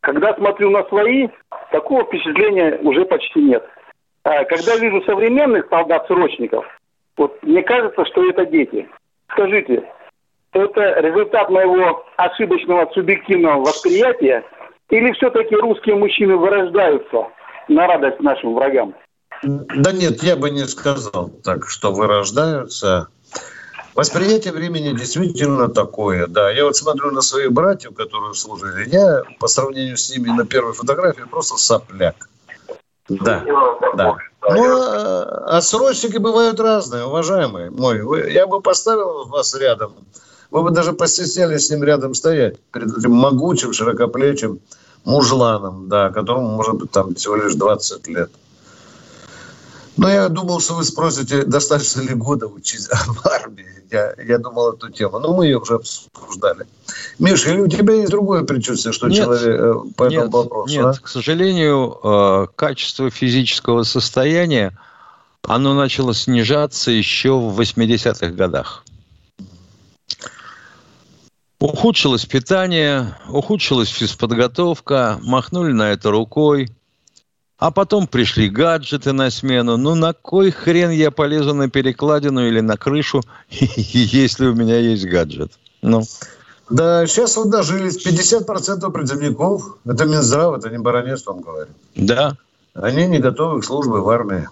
[0.00, 1.28] Когда смотрю на свои,
[1.70, 3.68] такого впечатления уже почти нет.
[4.24, 6.64] А когда вижу современных солдат-срочников,
[7.16, 8.88] вот мне кажется, что это дети.
[9.30, 9.84] Скажите,
[10.52, 14.44] это результат моего ошибочного субъективного восприятия
[14.88, 17.28] или все-таки русские мужчины вырождаются
[17.68, 18.94] на радость нашим врагам?
[19.42, 23.08] Да нет, я бы не сказал так, что вырождаются.
[23.94, 26.50] Восприятие времени действительно такое, да.
[26.50, 28.88] Я вот смотрю на своих братьев, которые служили.
[28.88, 32.28] Я по сравнению с ними на первой фотографии просто сопляк.
[33.08, 33.42] Да,
[33.96, 34.16] да.
[34.50, 38.32] Ну, а, а срочники бывают разные, уважаемые мой.
[38.32, 39.94] Я бы поставил вас рядом.
[40.50, 42.58] Вы бы даже постеснялись с ним рядом стоять.
[42.72, 44.60] Перед этим могучим, широкоплечим
[45.04, 48.30] мужланом, да, которому может быть там всего лишь 20 лет.
[49.98, 53.66] Но я думал, что вы спросите, достаточно ли года учить в армии.
[53.90, 55.18] Я, я думал эту тему.
[55.18, 56.66] Но мы ее уже обсуждали.
[57.18, 60.72] Миша, у тебя есть другое предчувствие, что нет, человек э, по нет, этому вопросу?
[60.72, 60.92] Нет, а?
[60.92, 64.78] к сожалению, э, качество физического состояния,
[65.42, 68.84] оно начало снижаться еще в 80-х годах.
[71.60, 76.70] Ухудшилось питание, ухудшилась физподготовка, махнули на это рукой.
[77.58, 79.76] А потом пришли гаджеты на смену.
[79.76, 85.04] Ну, на кой хрен я полезу на перекладину или на крышу, если у меня есть
[85.04, 85.58] гаджет?
[85.82, 86.04] Ну.
[86.70, 88.06] Да, сейчас вот дожились.
[88.06, 91.74] 50% призывников, это Минздрав, это не баронец вам говорит.
[91.96, 92.36] Да.
[92.74, 94.48] Они не готовы к службе в армии.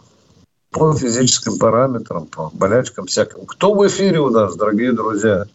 [0.71, 3.47] По физическим параметрам, по болячкам всяким.
[3.47, 5.47] Кто в эфире у нас, дорогие друзья?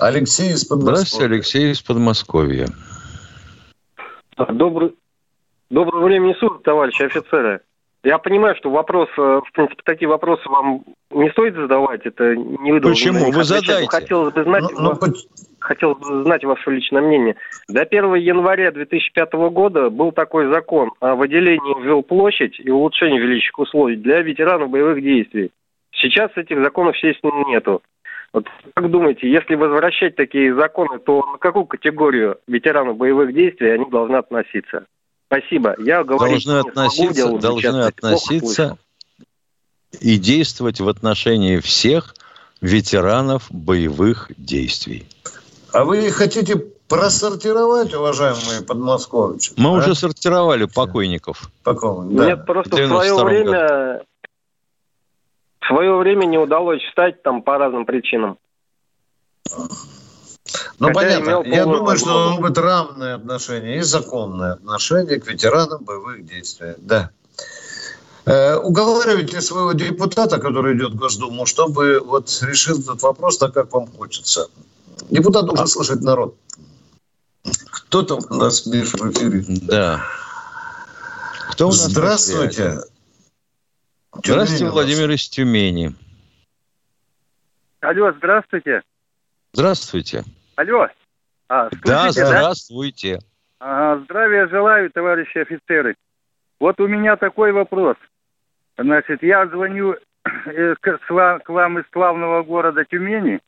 [0.00, 0.96] Алексей из Подмосковья.
[0.96, 2.66] Здравствуйте, Алексей из Подмосковья.
[4.48, 4.94] Добрый,
[5.68, 7.60] доброго времени суток, товарищи офицеры.
[8.02, 12.72] Я понимаю, что вопрос, э, в принципе, такие вопросы вам не стоит задавать, это не
[12.72, 12.92] выдал.
[12.92, 13.30] Почему?
[13.30, 13.88] Вы задайте.
[13.88, 15.12] Хотелось бы знать, ну, ну,
[15.58, 17.36] хотелось бы знать ваше личное мнение.
[17.68, 23.58] До 1 января 2005 года был такой закон о выделении в жилплощадь и улучшении жилищных
[23.58, 25.50] условий для ветеранов боевых действий.
[25.92, 27.82] Сейчас этих законов, естественно, нету.
[28.32, 33.90] Вот как думаете, если возвращать такие законы, то на какую категорию ветеранов боевых действий они
[33.90, 34.86] должны относиться?
[35.26, 35.74] Спасибо.
[35.78, 38.78] Я говорю, должны относиться, могу, должны относиться
[40.00, 42.14] и действовать в отношении всех
[42.60, 45.06] ветеранов боевых действий.
[45.72, 46.56] А вы хотите
[46.88, 49.52] просортировать, уважаемые подмосковцы?
[49.56, 49.72] Мы а?
[49.72, 51.50] уже сортировали покойников.
[51.62, 52.26] Покойников, да.
[52.26, 54.02] Нет, просто в свое время...
[55.60, 58.38] В свое время не удалось встать там по разным причинам.
[60.78, 61.48] Ну, Хотя понятно.
[61.48, 66.74] Я думаю, что должно быть равное отношение и законное отношение к ветеранам боевых действий.
[66.78, 67.10] Да.
[68.24, 73.72] Э, уговаривайте своего депутата, который идет в Госдуму, чтобы вот решил этот вопрос так, как
[73.72, 74.48] вам хочется.
[75.10, 76.36] Депутат должен слышать народ.
[77.70, 79.44] Кто там у нас, Миша, в эфире?
[79.62, 80.00] Да.
[81.50, 82.80] Кто у нас Здравствуйте.
[84.12, 85.94] Здравствуйте, Владимир из Тюмени.
[87.80, 88.82] Алло, здравствуйте.
[89.52, 90.24] Здравствуйте.
[90.56, 90.88] Алло.
[91.48, 93.18] А, да, здравствуйте.
[93.58, 93.94] Да?
[93.94, 95.96] А, здравия желаю, товарищи офицеры.
[96.58, 97.96] Вот у меня такой вопрос.
[98.76, 103.40] Значит, я звоню э, к вам из славного города Тюмени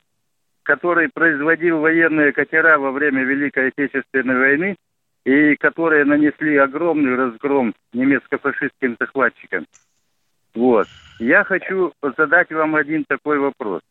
[0.63, 4.75] который производил военные катера во время Великой Отечественной войны
[5.25, 9.67] и которые нанесли огромный разгром немецко-фашистским захватчикам.
[10.53, 10.87] Вот.
[11.19, 13.81] Я хочу задать вам один такой вопрос.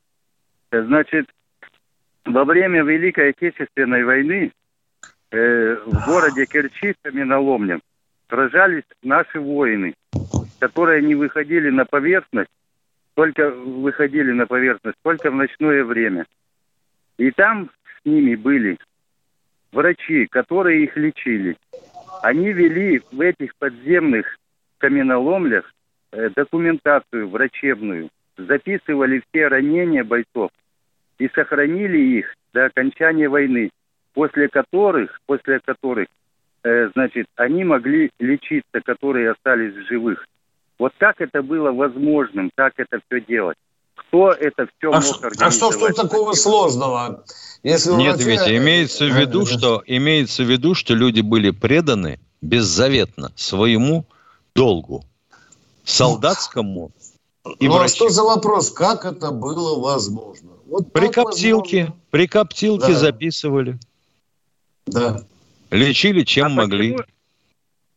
[0.71, 1.27] Значит,
[2.25, 4.53] во время Великой Отечественной войны
[5.31, 7.81] э, в городе Керчи, каменоломнем,
[8.29, 9.95] сражались наши воины,
[10.61, 12.51] которые не выходили на поверхность,
[13.15, 16.27] только выходили на поверхность только в ночное время–
[17.19, 18.79] и там с ними были
[19.71, 21.57] врачи, которые их лечили.
[22.23, 24.39] Они вели в этих подземных
[24.79, 25.73] каменоломлях э,
[26.13, 30.51] документацию врачебную, записывали все ранения бойцов
[31.19, 33.71] и сохранили их до окончания войны,
[34.15, 36.09] после которых, после которых,
[36.65, 40.27] э, значит, они могли лечиться, которые остались в живых.
[40.79, 43.57] Вот как это было возможным, как это все делать?
[43.95, 45.41] кто это все а мог организовать.
[45.41, 47.25] А что тут такого сложного?
[47.63, 48.45] Если Нет, врача...
[48.45, 54.07] Витя, имеется в виду, что имеется в виду, что люди были преданы беззаветно своему
[54.55, 55.05] долгу,
[55.85, 56.93] солдатскому
[57.59, 58.71] и ну, а что за вопрос?
[58.71, 60.51] Как это было возможно?
[60.67, 62.03] Вот при коптилке, возможно.
[62.11, 62.99] при коптилке да.
[62.99, 63.79] записывали.
[64.87, 65.25] Да.
[65.71, 66.93] Лечили, чем а могли.
[66.93, 67.09] Почему?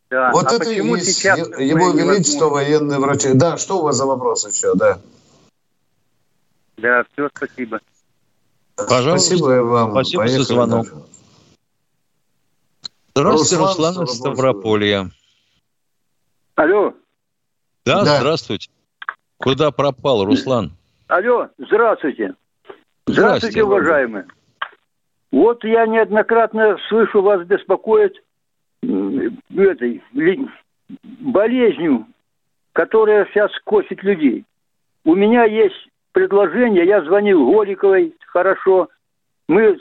[0.09, 0.31] Да.
[0.31, 3.33] Вот а это есть сейчас его величество военные врачи.
[3.33, 4.73] Да, что у вас за вопрос еще?
[4.75, 4.99] Да.
[6.77, 7.79] Да, все, спасибо.
[8.75, 9.27] Пожалуйста.
[9.27, 9.91] Спасибо вам.
[9.91, 10.87] Спасибо Поехали за звонок.
[10.87, 11.05] Дальше.
[13.15, 15.11] Здравствуйте, Руслан, Руслан из Ставрополья.
[16.55, 16.93] Алло.
[17.85, 18.69] Да, да, здравствуйте.
[19.37, 20.71] Куда пропал, Руслан?
[21.07, 22.33] Алло, здравствуйте.
[23.05, 24.25] Здравствуйте, здравствуйте уважаемые.
[25.31, 28.15] Вот я неоднократно слышу вас беспокоит
[28.81, 30.01] этой
[31.19, 32.07] болезнью,
[32.73, 34.45] которая сейчас косит людей.
[35.03, 38.89] У меня есть предложение, я звонил Голиковой, хорошо,
[39.47, 39.77] мы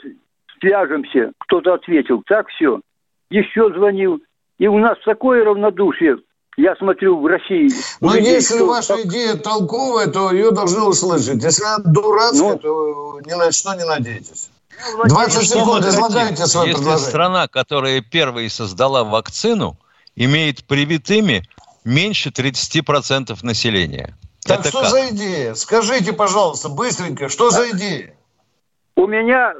[0.59, 2.81] свяжемся, кто-то ответил, так все.
[3.31, 4.21] Еще звонил,
[4.59, 6.17] и у нас такое равнодушие,
[6.57, 7.69] я смотрю, в России.
[8.01, 8.67] Но если что...
[8.67, 11.43] ваша идея толковая, то ее должны услышать.
[11.43, 12.57] Если она дурацкая, ну...
[12.57, 14.49] то ни на что не надейтесь.
[15.05, 17.09] 20 секунд, излагайте свое Если предложение.
[17.09, 19.77] страна, которая первой создала вакцину,
[20.15, 21.47] имеет привитыми
[21.83, 24.17] меньше 30% населения.
[24.45, 24.89] Так Это что как?
[24.91, 25.53] за идея?
[25.55, 28.15] Скажите, пожалуйста, быстренько, что за идея?
[28.95, 29.53] У меня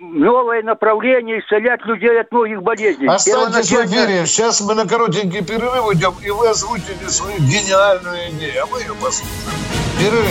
[0.00, 3.06] новое направление исцелять людей от многих болезней.
[3.06, 4.26] Останьтесь в эфире.
[4.26, 8.62] Сейчас мы на коротенький перерыв идем, и вы озвучите свою гениальную идею.
[8.62, 9.60] А мы ее послушаем.
[9.98, 10.26] Перерыв.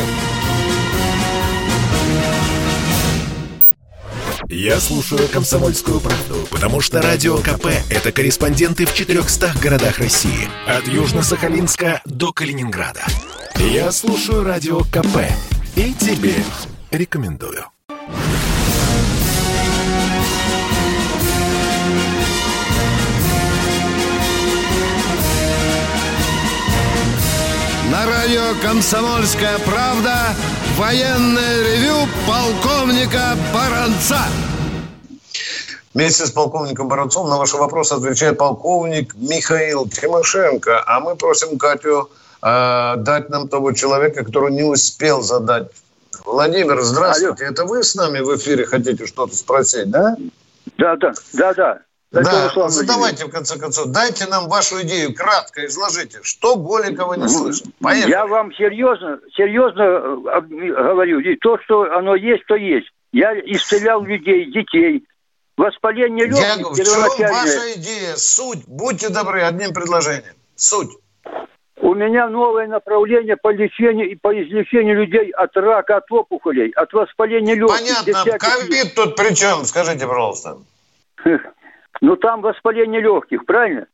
[4.51, 10.49] Я слушаю «Комсомольскую правду», потому что «Радио КП»— это корреспонденты в 400 городах России.
[10.65, 13.01] От Южно-Сахалинска до Калининграда.
[13.57, 15.17] Я слушаю «Радио КП»
[15.75, 16.33] и тебе
[16.89, 17.65] рекомендую.
[28.29, 30.13] Радио «Комсомольская правда»
[30.77, 31.95] военное ревю
[32.27, 34.19] полковника Баранца.
[35.95, 40.83] Вместе с полковником Баранцом на ваши вопросы отвечает полковник Михаил Тимошенко.
[40.85, 42.11] А мы просим Катю
[42.43, 45.69] э, дать нам того человека, который не успел задать.
[46.23, 47.45] Владимир, здравствуйте.
[47.45, 47.51] Алло.
[47.51, 50.15] Это вы с нами в эфире хотите что-то спросить, да?
[50.77, 51.79] Да, да, да, да.
[52.11, 53.87] Да, задавайте в конце концов.
[53.87, 56.19] Дайте нам вашу идею, кратко изложите.
[56.23, 57.67] Что Голикова не слышит?
[57.79, 58.11] Поехали.
[58.11, 61.19] Я вам серьезно, серьезно э, говорю.
[61.19, 62.87] И то, что оно есть, то есть.
[63.11, 65.03] Я исцелял людей, детей.
[65.55, 68.15] Воспаление легких Я говорю, в чем ваша идея?
[68.15, 68.65] Суть.
[68.65, 70.33] Будьте добры, одним предложением.
[70.55, 70.89] Суть.
[71.81, 76.91] У меня новое направление по лечению и по излечению людей от рака, от опухолей, от
[76.91, 78.03] воспаления легких.
[78.05, 78.37] Понятно.
[78.39, 79.63] Ковид тут при чем?
[79.65, 80.57] Скажите, пожалуйста.
[82.01, 83.87] Ну, там воспаление легких, правильно?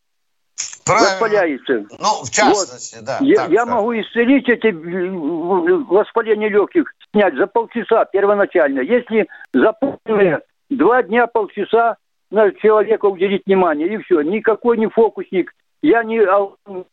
[0.86, 1.10] Правильно.
[1.10, 1.86] Воспаляется.
[2.00, 3.06] Ну, в частности, вот.
[3.06, 3.18] да.
[3.22, 3.74] Я, так, я так.
[3.74, 8.82] могу исцелить эти воспаление легких, снять за полчаса первоначально.
[8.82, 11.98] Если за полное, два дня, полчаса
[12.30, 14.22] на человека уделить внимание, и все.
[14.22, 15.54] Никакой не фокусник.
[15.82, 16.22] Я не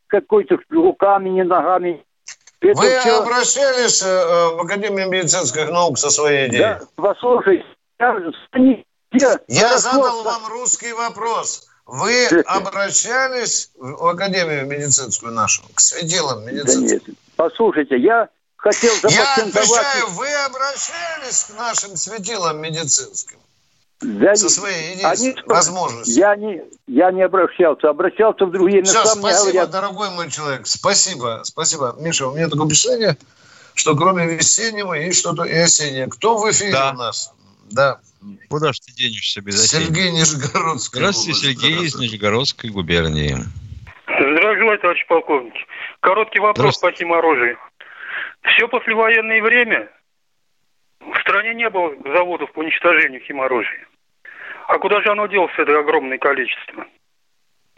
[0.06, 2.02] какой-то руками, не ногами.
[2.60, 3.18] Это Вы все...
[3.18, 6.62] обращались э, в Академию медицинских наук со своей идеей?
[6.62, 7.64] Да, послушай,
[7.98, 8.16] я,
[9.12, 11.68] я, я задал вам русский вопрос.
[11.86, 16.88] Вы обращались в Академию медицинскую нашу, к светилам медицинским?
[16.88, 17.18] Да нет.
[17.36, 23.38] Послушайте, я хотел Я отвечаю, вы обращались к нашим светилам медицинским?
[24.00, 26.14] Да со своей идеей, они, возможностью.
[26.16, 29.04] Я не, я не обращался, обращался в другие места.
[29.04, 29.70] Все, спасибо, говорят...
[29.70, 31.94] дорогой мой человек, спасибо, спасибо.
[32.00, 33.16] Миша, у меня такое впечатление,
[33.74, 36.08] что кроме весеннего есть что-то и осеннее.
[36.08, 36.90] Кто в эфире да.
[36.90, 37.32] у нас?
[37.70, 38.00] Да.
[38.48, 39.86] Куда же ты денешься без осеннего?
[39.86, 40.98] Сергей Нижегородский.
[40.98, 43.36] Здравствуйте, Сергей из Нижегородской губернии.
[44.06, 45.54] Здравия желаю, товарищ полковник.
[46.00, 47.58] Короткий вопрос по химоружию.
[48.42, 49.90] Все послевоенное время
[51.00, 53.86] в стране не было заводов по уничтожению химоружия.
[54.68, 56.86] А куда же оно делось, это огромное количество?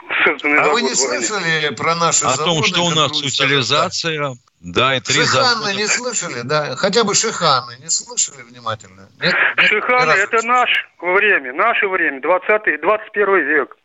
[0.09, 5.15] А вы не слышали про наши О том, что у нас утилизация, да, и три
[5.17, 5.75] Шиханы завода.
[5.75, 6.77] не слышали, да?
[6.77, 9.09] Хотя бы Шиханы не слышали внимательно?
[9.21, 9.35] Нет?
[9.59, 13.77] Шиханы– это наше время, наше время, 20 21 век.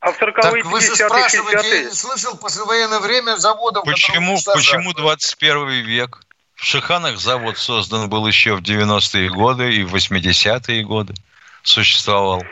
[0.00, 6.18] А в 40-е, 50-е, 60 я не слышал послевоенное время заводов, Почему, почему 21 век?
[6.56, 11.14] В Шиханах завод создан был еще в 90-е годы и в 80-е годы
[11.62, 12.42] существовал.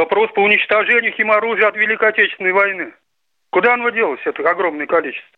[0.00, 2.94] Вопрос по уничтожению химоружия от Великой Отечественной войны.
[3.50, 5.28] Куда оно делось, это огромное количество,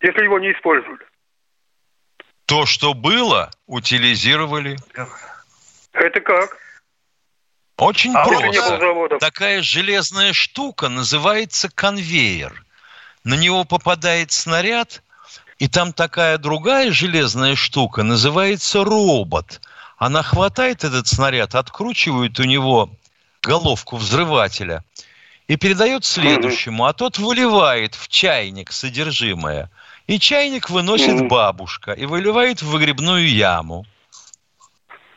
[0.00, 1.04] если его не использовали?
[2.46, 4.78] То, что было, утилизировали.
[5.92, 6.56] Это как?
[7.76, 9.18] Очень а просто.
[9.18, 12.64] Такая железная штука называется конвейер.
[13.24, 15.02] На него попадает снаряд,
[15.58, 19.60] и там такая другая железная штука называется робот.
[19.98, 22.88] Она хватает этот снаряд, откручивает у него
[23.42, 24.84] головку взрывателя
[25.48, 29.70] и передает следующему, а тот выливает в чайник содержимое.
[30.06, 33.86] И чайник выносит бабушка и выливает в выгребную яму.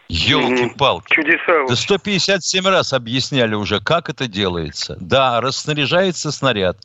[0.10, 1.14] Елки-палки.
[1.14, 1.68] Чудеса.
[1.68, 4.96] Да 157 раз объясняли уже, как это делается.
[5.00, 6.78] Да, расснаряжается снаряд.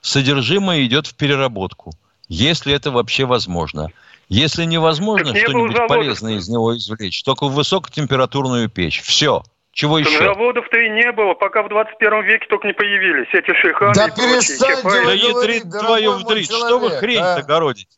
[0.00, 1.92] Содержимое идет в переработку.
[2.28, 3.90] Если это вообще возможно.
[4.28, 9.00] Если невозможно что-нибудь полезное из него извлечь, только в высокотемпературную печь.
[9.02, 9.42] Все.
[9.76, 10.18] Чего еще?
[10.18, 14.10] Заводов-то и не было, пока в 21 веке только не появились эти шиханы да и
[14.10, 14.56] прочие.
[14.82, 17.42] Да ядрит твою вдрить, что вы хрень-то а?
[17.42, 17.90] городите?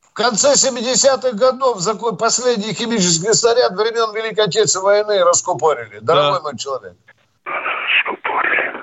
[0.00, 5.98] В конце 70-х годов такой последний химический снаряд времен Великой Отечественной войны раскупорили.
[5.98, 6.40] Дорогой да.
[6.40, 6.96] мой человек.
[7.44, 8.74] Раскупорили.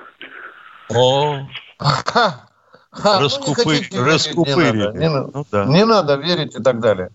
[0.93, 1.47] О.
[1.79, 2.49] Ха,
[2.91, 3.79] Раскупы...
[3.91, 4.97] ну, Раскупырили.
[4.97, 5.65] Не надо, не, ну, да.
[5.65, 7.11] не надо верить и так далее.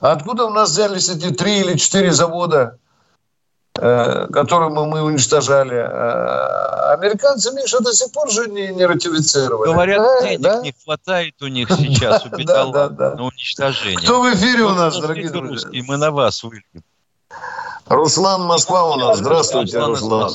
[0.00, 2.78] Откуда у нас взялись эти три или четыре завода
[3.82, 5.74] которую мы уничтожали.
[5.74, 9.72] Э, американцы, Миша, до сих пор же не, не ратифицировали.
[9.72, 10.60] Говорят, да, денег да?
[10.62, 13.98] не хватает у них сейчас у Беталов на уничтожение.
[13.98, 15.68] Кто в эфире у нас, дорогие друзья?
[15.72, 16.84] И мы на вас выльем.
[17.88, 19.18] Руслан Москва у нас.
[19.18, 20.30] Здравствуйте, Руслан.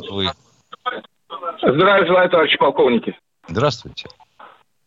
[1.61, 3.17] Здравия желаю, товарищи полковники.
[3.47, 4.09] Здравствуйте.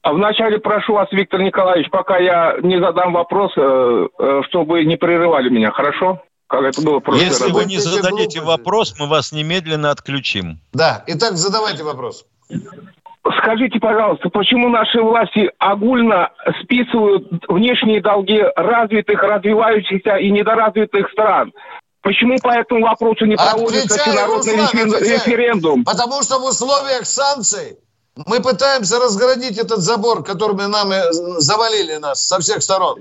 [0.03, 4.07] А вначале прошу вас, Виктор Николаевич, пока я не задам вопрос, э,
[4.49, 6.23] чтобы не прерывали меня, хорошо?
[6.51, 7.53] Как это было Если раз.
[7.53, 10.59] вы не зададите вопрос, мы вас немедленно отключим.
[10.73, 12.27] Да, итак, задавайте вопрос.
[13.39, 16.31] Скажите, пожалуйста, почему наши власти огульно
[16.63, 21.53] списывают внешние долги развитых, развивающихся и недоразвитых стран?
[22.03, 25.85] Почему по этому вопросу не проводится всенародный референдум?
[25.85, 27.79] Потому что в условиях санкций
[28.27, 32.99] мы пытаемся разградить этот забор, которыми нами завалили нас со всех сторон.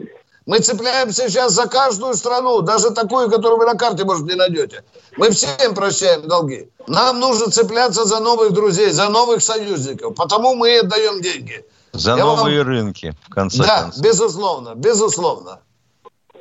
[0.49, 4.83] Мы цепляемся сейчас за каждую страну, даже такую, которую вы на карте, может, не найдете.
[5.15, 6.67] Мы всем прощаем долги.
[6.87, 10.15] Нам нужно цепляться за новых друзей, за новых союзников.
[10.15, 11.63] Потому мы и отдаем деньги.
[11.91, 12.67] За Я новые вам...
[12.67, 14.01] рынки, в конце да, концов.
[14.01, 15.59] Да, безусловно, безусловно.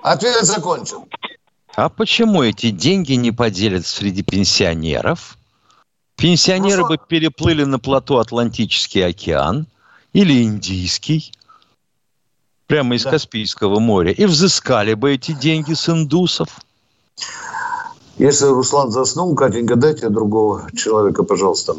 [0.00, 1.04] Ответ закончен.
[1.76, 5.36] А почему эти деньги не поделят среди пенсионеров?
[6.16, 9.66] Пенсионеры ну, бы переплыли на плато Атлантический океан
[10.14, 11.30] или Индийский,
[12.68, 13.10] прямо из да.
[13.10, 16.48] Каспийского моря, и взыскали бы эти деньги с индусов.
[18.18, 21.74] Если Руслан заснул, Катенька, дайте другого человека, пожалуйста.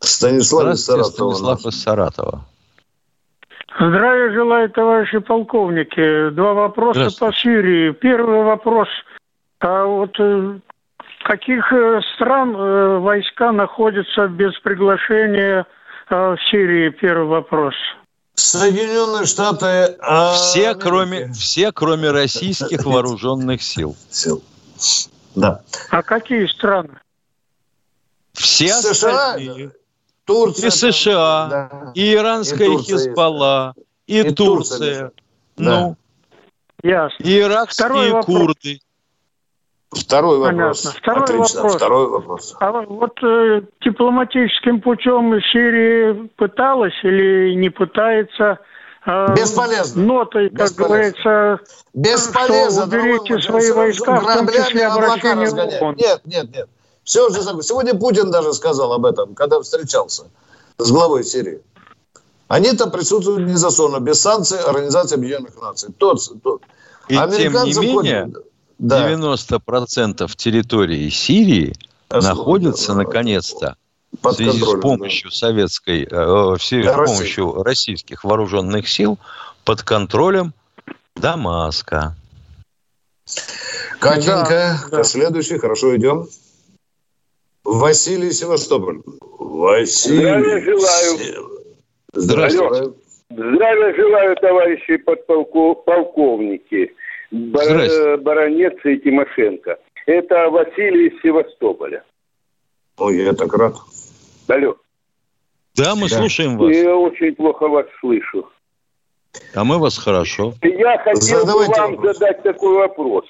[0.00, 1.34] Станислав из Саратова.
[1.34, 2.44] Станислав из Саратова.
[3.76, 6.30] Здравия желаю, товарищи полковники.
[6.30, 7.92] Два вопроса по Сирии.
[7.92, 8.88] Первый вопрос.
[9.60, 10.58] А вот э,
[11.24, 15.66] каких э, стран э, войска находятся без приглашения
[16.10, 16.90] в Сирии?
[16.90, 17.74] Первый вопрос.
[18.34, 19.96] Соединенные Штаты.
[20.00, 20.34] А...
[20.34, 23.96] Все, кроме, все, кроме российских вооруженных сил.
[24.10, 24.42] Сил.
[25.34, 25.62] Да.
[25.90, 26.98] А какие страны?
[28.32, 29.72] Все США, остальные.
[30.24, 30.68] Турция.
[30.68, 31.92] И США, да.
[31.94, 33.74] и иранская и Хизбалла,
[34.06, 35.10] и, и Турция.
[35.10, 35.12] Турция.
[35.56, 35.96] Ну,
[36.82, 36.88] да.
[36.88, 37.24] Ясно.
[37.24, 38.80] И иракские Второй курды.
[39.92, 40.82] Второй вопрос.
[40.82, 41.00] Понятно.
[41.00, 41.60] Второй Отлично.
[41.62, 41.76] вопрос.
[41.76, 42.56] Второй вопрос.
[42.60, 48.58] А вот э, дипломатическим путем Сирия пыталась или не пытается?
[49.04, 50.02] Э, Бесполезно.
[50.02, 50.84] Нотой, как Бесполезно.
[50.86, 51.60] говорится,
[51.92, 52.86] Бесполезно.
[52.86, 55.96] что уберите свои войска, в том числе обращение в ООН.
[55.96, 56.68] Нет, нет, нет.
[57.04, 60.24] Все уже Сегодня Путин даже сказал об этом, когда встречался
[60.78, 61.60] с главой Сирии.
[62.48, 65.90] Они там присутствуют незасонно, без санкций Организации Объединенных Наций.
[65.98, 66.62] Тот, тот.
[67.08, 67.92] И тем не менее,
[68.24, 68.44] ходят,
[68.82, 69.10] да.
[69.12, 71.74] 90% территории Сирии
[72.08, 73.76] Основно, находится, да, наконец-то,
[74.20, 75.36] в связи с помощью да.
[75.36, 79.18] советской, э, с помощью российских вооруженных сил
[79.64, 80.52] под контролем
[81.14, 82.16] Дамаска.
[84.00, 86.26] Катенька, да, следующий, хорошо, идем.
[87.64, 89.00] Василий Севастополь.
[89.38, 90.24] Василий.
[90.24, 91.18] Здравия желаю.
[92.12, 92.92] Здравствуйте.
[93.30, 96.92] Здравия желаю, товарищи подполковники.
[97.32, 98.18] Бар...
[98.18, 99.78] Баронец и Тимошенко.
[100.06, 102.04] Это Василий из Севастополя.
[102.98, 103.74] Ой, я так рад.
[104.48, 104.76] Алло.
[105.74, 106.16] Да, мы да.
[106.16, 106.76] слушаем вас.
[106.76, 108.48] Я очень плохо вас слышу.
[109.54, 110.52] А мы вас хорошо.
[110.62, 112.18] Я хотел Задавайте бы вам вопрос.
[112.18, 113.24] задать такой вопрос.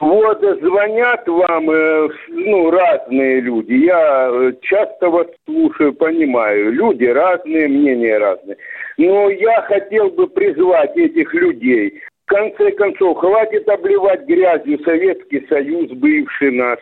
[0.00, 3.72] Вот звонят вам э, ну, разные люди.
[3.72, 6.72] Я э, часто вас слушаю, понимаю.
[6.72, 8.56] Люди разные, мнения разные.
[8.96, 12.00] Но я хотел бы призвать этих людей.
[12.28, 16.78] Конце концов, хватит обливать грязью Советский Союз, бывший нас,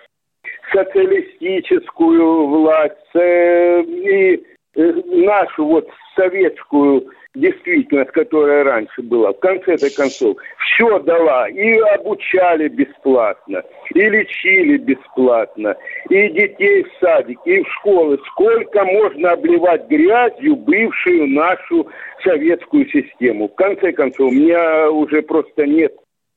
[0.72, 4.44] социалистическую власть э, и
[4.74, 11.48] нашу вот советскую действительность, которая раньше была, в конце-то концов, все дала.
[11.48, 13.62] И обучали бесплатно,
[13.94, 15.76] и лечили бесплатно,
[16.08, 18.18] и детей в садик, и в школы.
[18.32, 21.86] Сколько можно обливать грязью бывшую нашу
[22.24, 23.48] советскую систему?
[23.48, 25.94] В конце концов, у меня уже просто нет,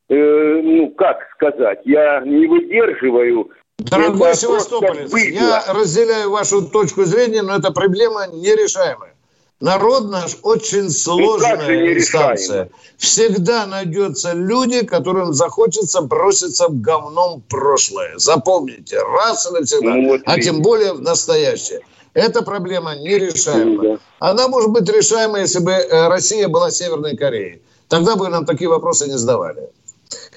[0.09, 7.55] э, ну, как сказать, я не выдерживаю Дорогой Севастополец, я разделяю вашу точку зрения, но
[7.55, 9.13] эта проблема нерешаемая.
[9.59, 12.69] Народ наш очень сложная инстанция.
[12.97, 18.17] Всегда найдется люди, которым захочется броситься в говном прошлое.
[18.17, 19.95] Запомните, раз и навсегда.
[19.95, 21.81] Ну, вот а тем более в настоящее.
[22.13, 23.99] Эта проблема нерешаема.
[24.19, 27.61] Она может быть решаема, если бы э, Россия была Северной Кореей.
[27.89, 29.69] Тогда бы нам такие вопросы не задавали.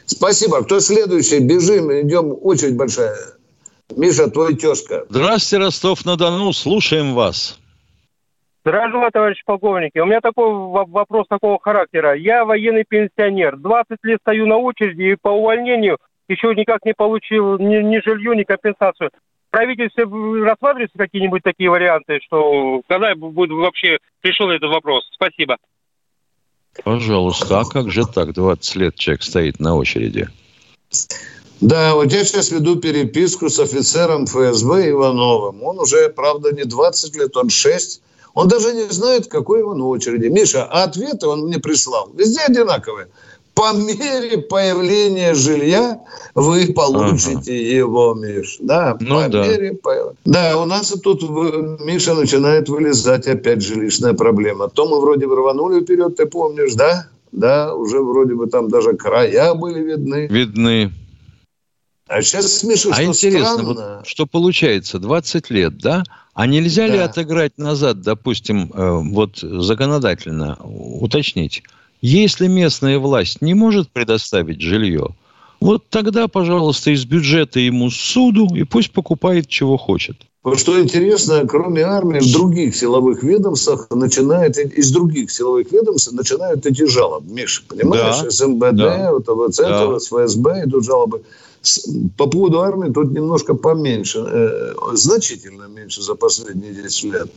[0.04, 0.64] Спасибо.
[0.64, 1.38] Кто следующий?
[1.38, 2.36] Бежим, идем.
[2.42, 3.16] Очередь большая.
[3.96, 5.04] Миша, твой тезка.
[5.08, 6.52] Здравствуйте, Ростов-на-Дону.
[6.52, 7.58] Слушаем вас.
[8.64, 9.98] Здравствуйте, товарищ полковники.
[9.98, 12.14] У меня такой вопрос такого характера.
[12.14, 13.56] Я военный пенсионер.
[13.56, 15.98] 20 лет стою на очереди и по увольнению
[16.28, 19.10] еще никак не получил ни, ни жилье, ни компенсацию.
[19.50, 20.04] Правительство
[20.44, 25.10] рассматривается какие-нибудь такие варианты, что когда будет вообще решен этот вопрос?
[25.12, 25.56] Спасибо.
[26.84, 28.32] Пожалуйста, а как же так?
[28.32, 30.28] 20 лет человек стоит на очереди.
[31.60, 35.62] Да, вот я сейчас веду переписку с офицером ФСБ Ивановым.
[35.64, 38.02] Он уже, правда, не 20 лет, он 6
[38.34, 40.26] он даже не знает, какой он очереди.
[40.26, 42.10] Миша, а ответы он мне прислал.
[42.14, 43.08] Везде одинаковые.
[43.54, 46.00] по мере появления жилья
[46.34, 47.52] вы получите ага.
[47.52, 48.56] его, Миш.
[48.60, 49.46] Да, ну, по да.
[49.46, 50.16] мере появления.
[50.24, 51.22] Да, у нас тут,
[51.80, 54.68] Миша, начинает вылезать опять жилищная проблема.
[54.68, 57.08] То мы вроде бы рванули вперед, ты помнишь, да?
[57.32, 60.26] Да, уже вроде бы там даже края были видны.
[60.28, 60.92] Видны.
[62.12, 63.96] А сейчас, Миша, а что интересно, странно...
[63.96, 66.02] вот, что получается, 20 лет, да?
[66.34, 66.92] А нельзя да.
[66.92, 71.62] ли отыграть назад, допустим, э, вот законодательно уточнить,
[72.02, 75.14] если местная власть не может предоставить жилье,
[75.60, 80.16] вот тогда, пожалуйста, из бюджета ему суду, и пусть покупает, чего хочет.
[80.42, 86.66] Вот что интересно, кроме армии, в других силовых ведомствах начинают, из других силовых ведомств начинают
[86.66, 87.32] эти жалобы.
[87.32, 88.20] Миша, понимаешь?
[88.22, 88.30] Да.
[88.30, 89.12] СМБД, да.
[89.12, 89.98] вот, ВЦ, да.
[89.98, 91.22] ФСБ идут жалобы.
[92.16, 97.30] По поводу армии тут немножко поменьше, э, значительно меньше за последние 10 лет.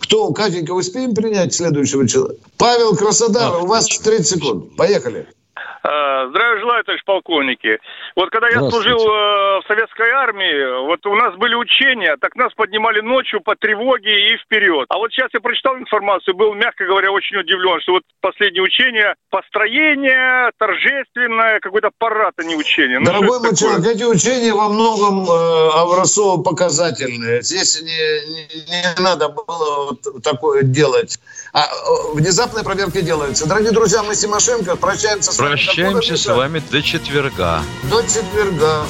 [0.00, 2.40] Кто, Катенька, успеем принять следующего человека?
[2.56, 4.76] Павел Краснодар, у вас 30 секунд.
[4.76, 5.26] Поехали.
[5.84, 7.78] Э, здравия желаю, товарищ полковники.
[8.16, 12.52] Вот когда я служил э, в советской армии, вот у нас были учения, так нас
[12.54, 14.86] поднимали ночью по тревоге и вперед.
[14.88, 19.14] А вот сейчас я прочитал информацию, был, мягко говоря, очень удивлен, что вот последнее учение,
[19.30, 22.98] построение торжественное, какой-то парад, а не учение.
[22.98, 27.42] Ну, Дорогой мой человек, эти учения во многом э, образцово-показательные.
[27.42, 31.20] Здесь не, не, не надо было вот такое делать.
[31.52, 33.48] А э, внезапные проверки делаются.
[33.48, 35.67] Дорогие друзья, мы с Тимошенко прощаемся с вами.
[35.68, 37.62] Прощаемся с вами до четверга.
[37.90, 38.86] До четверга.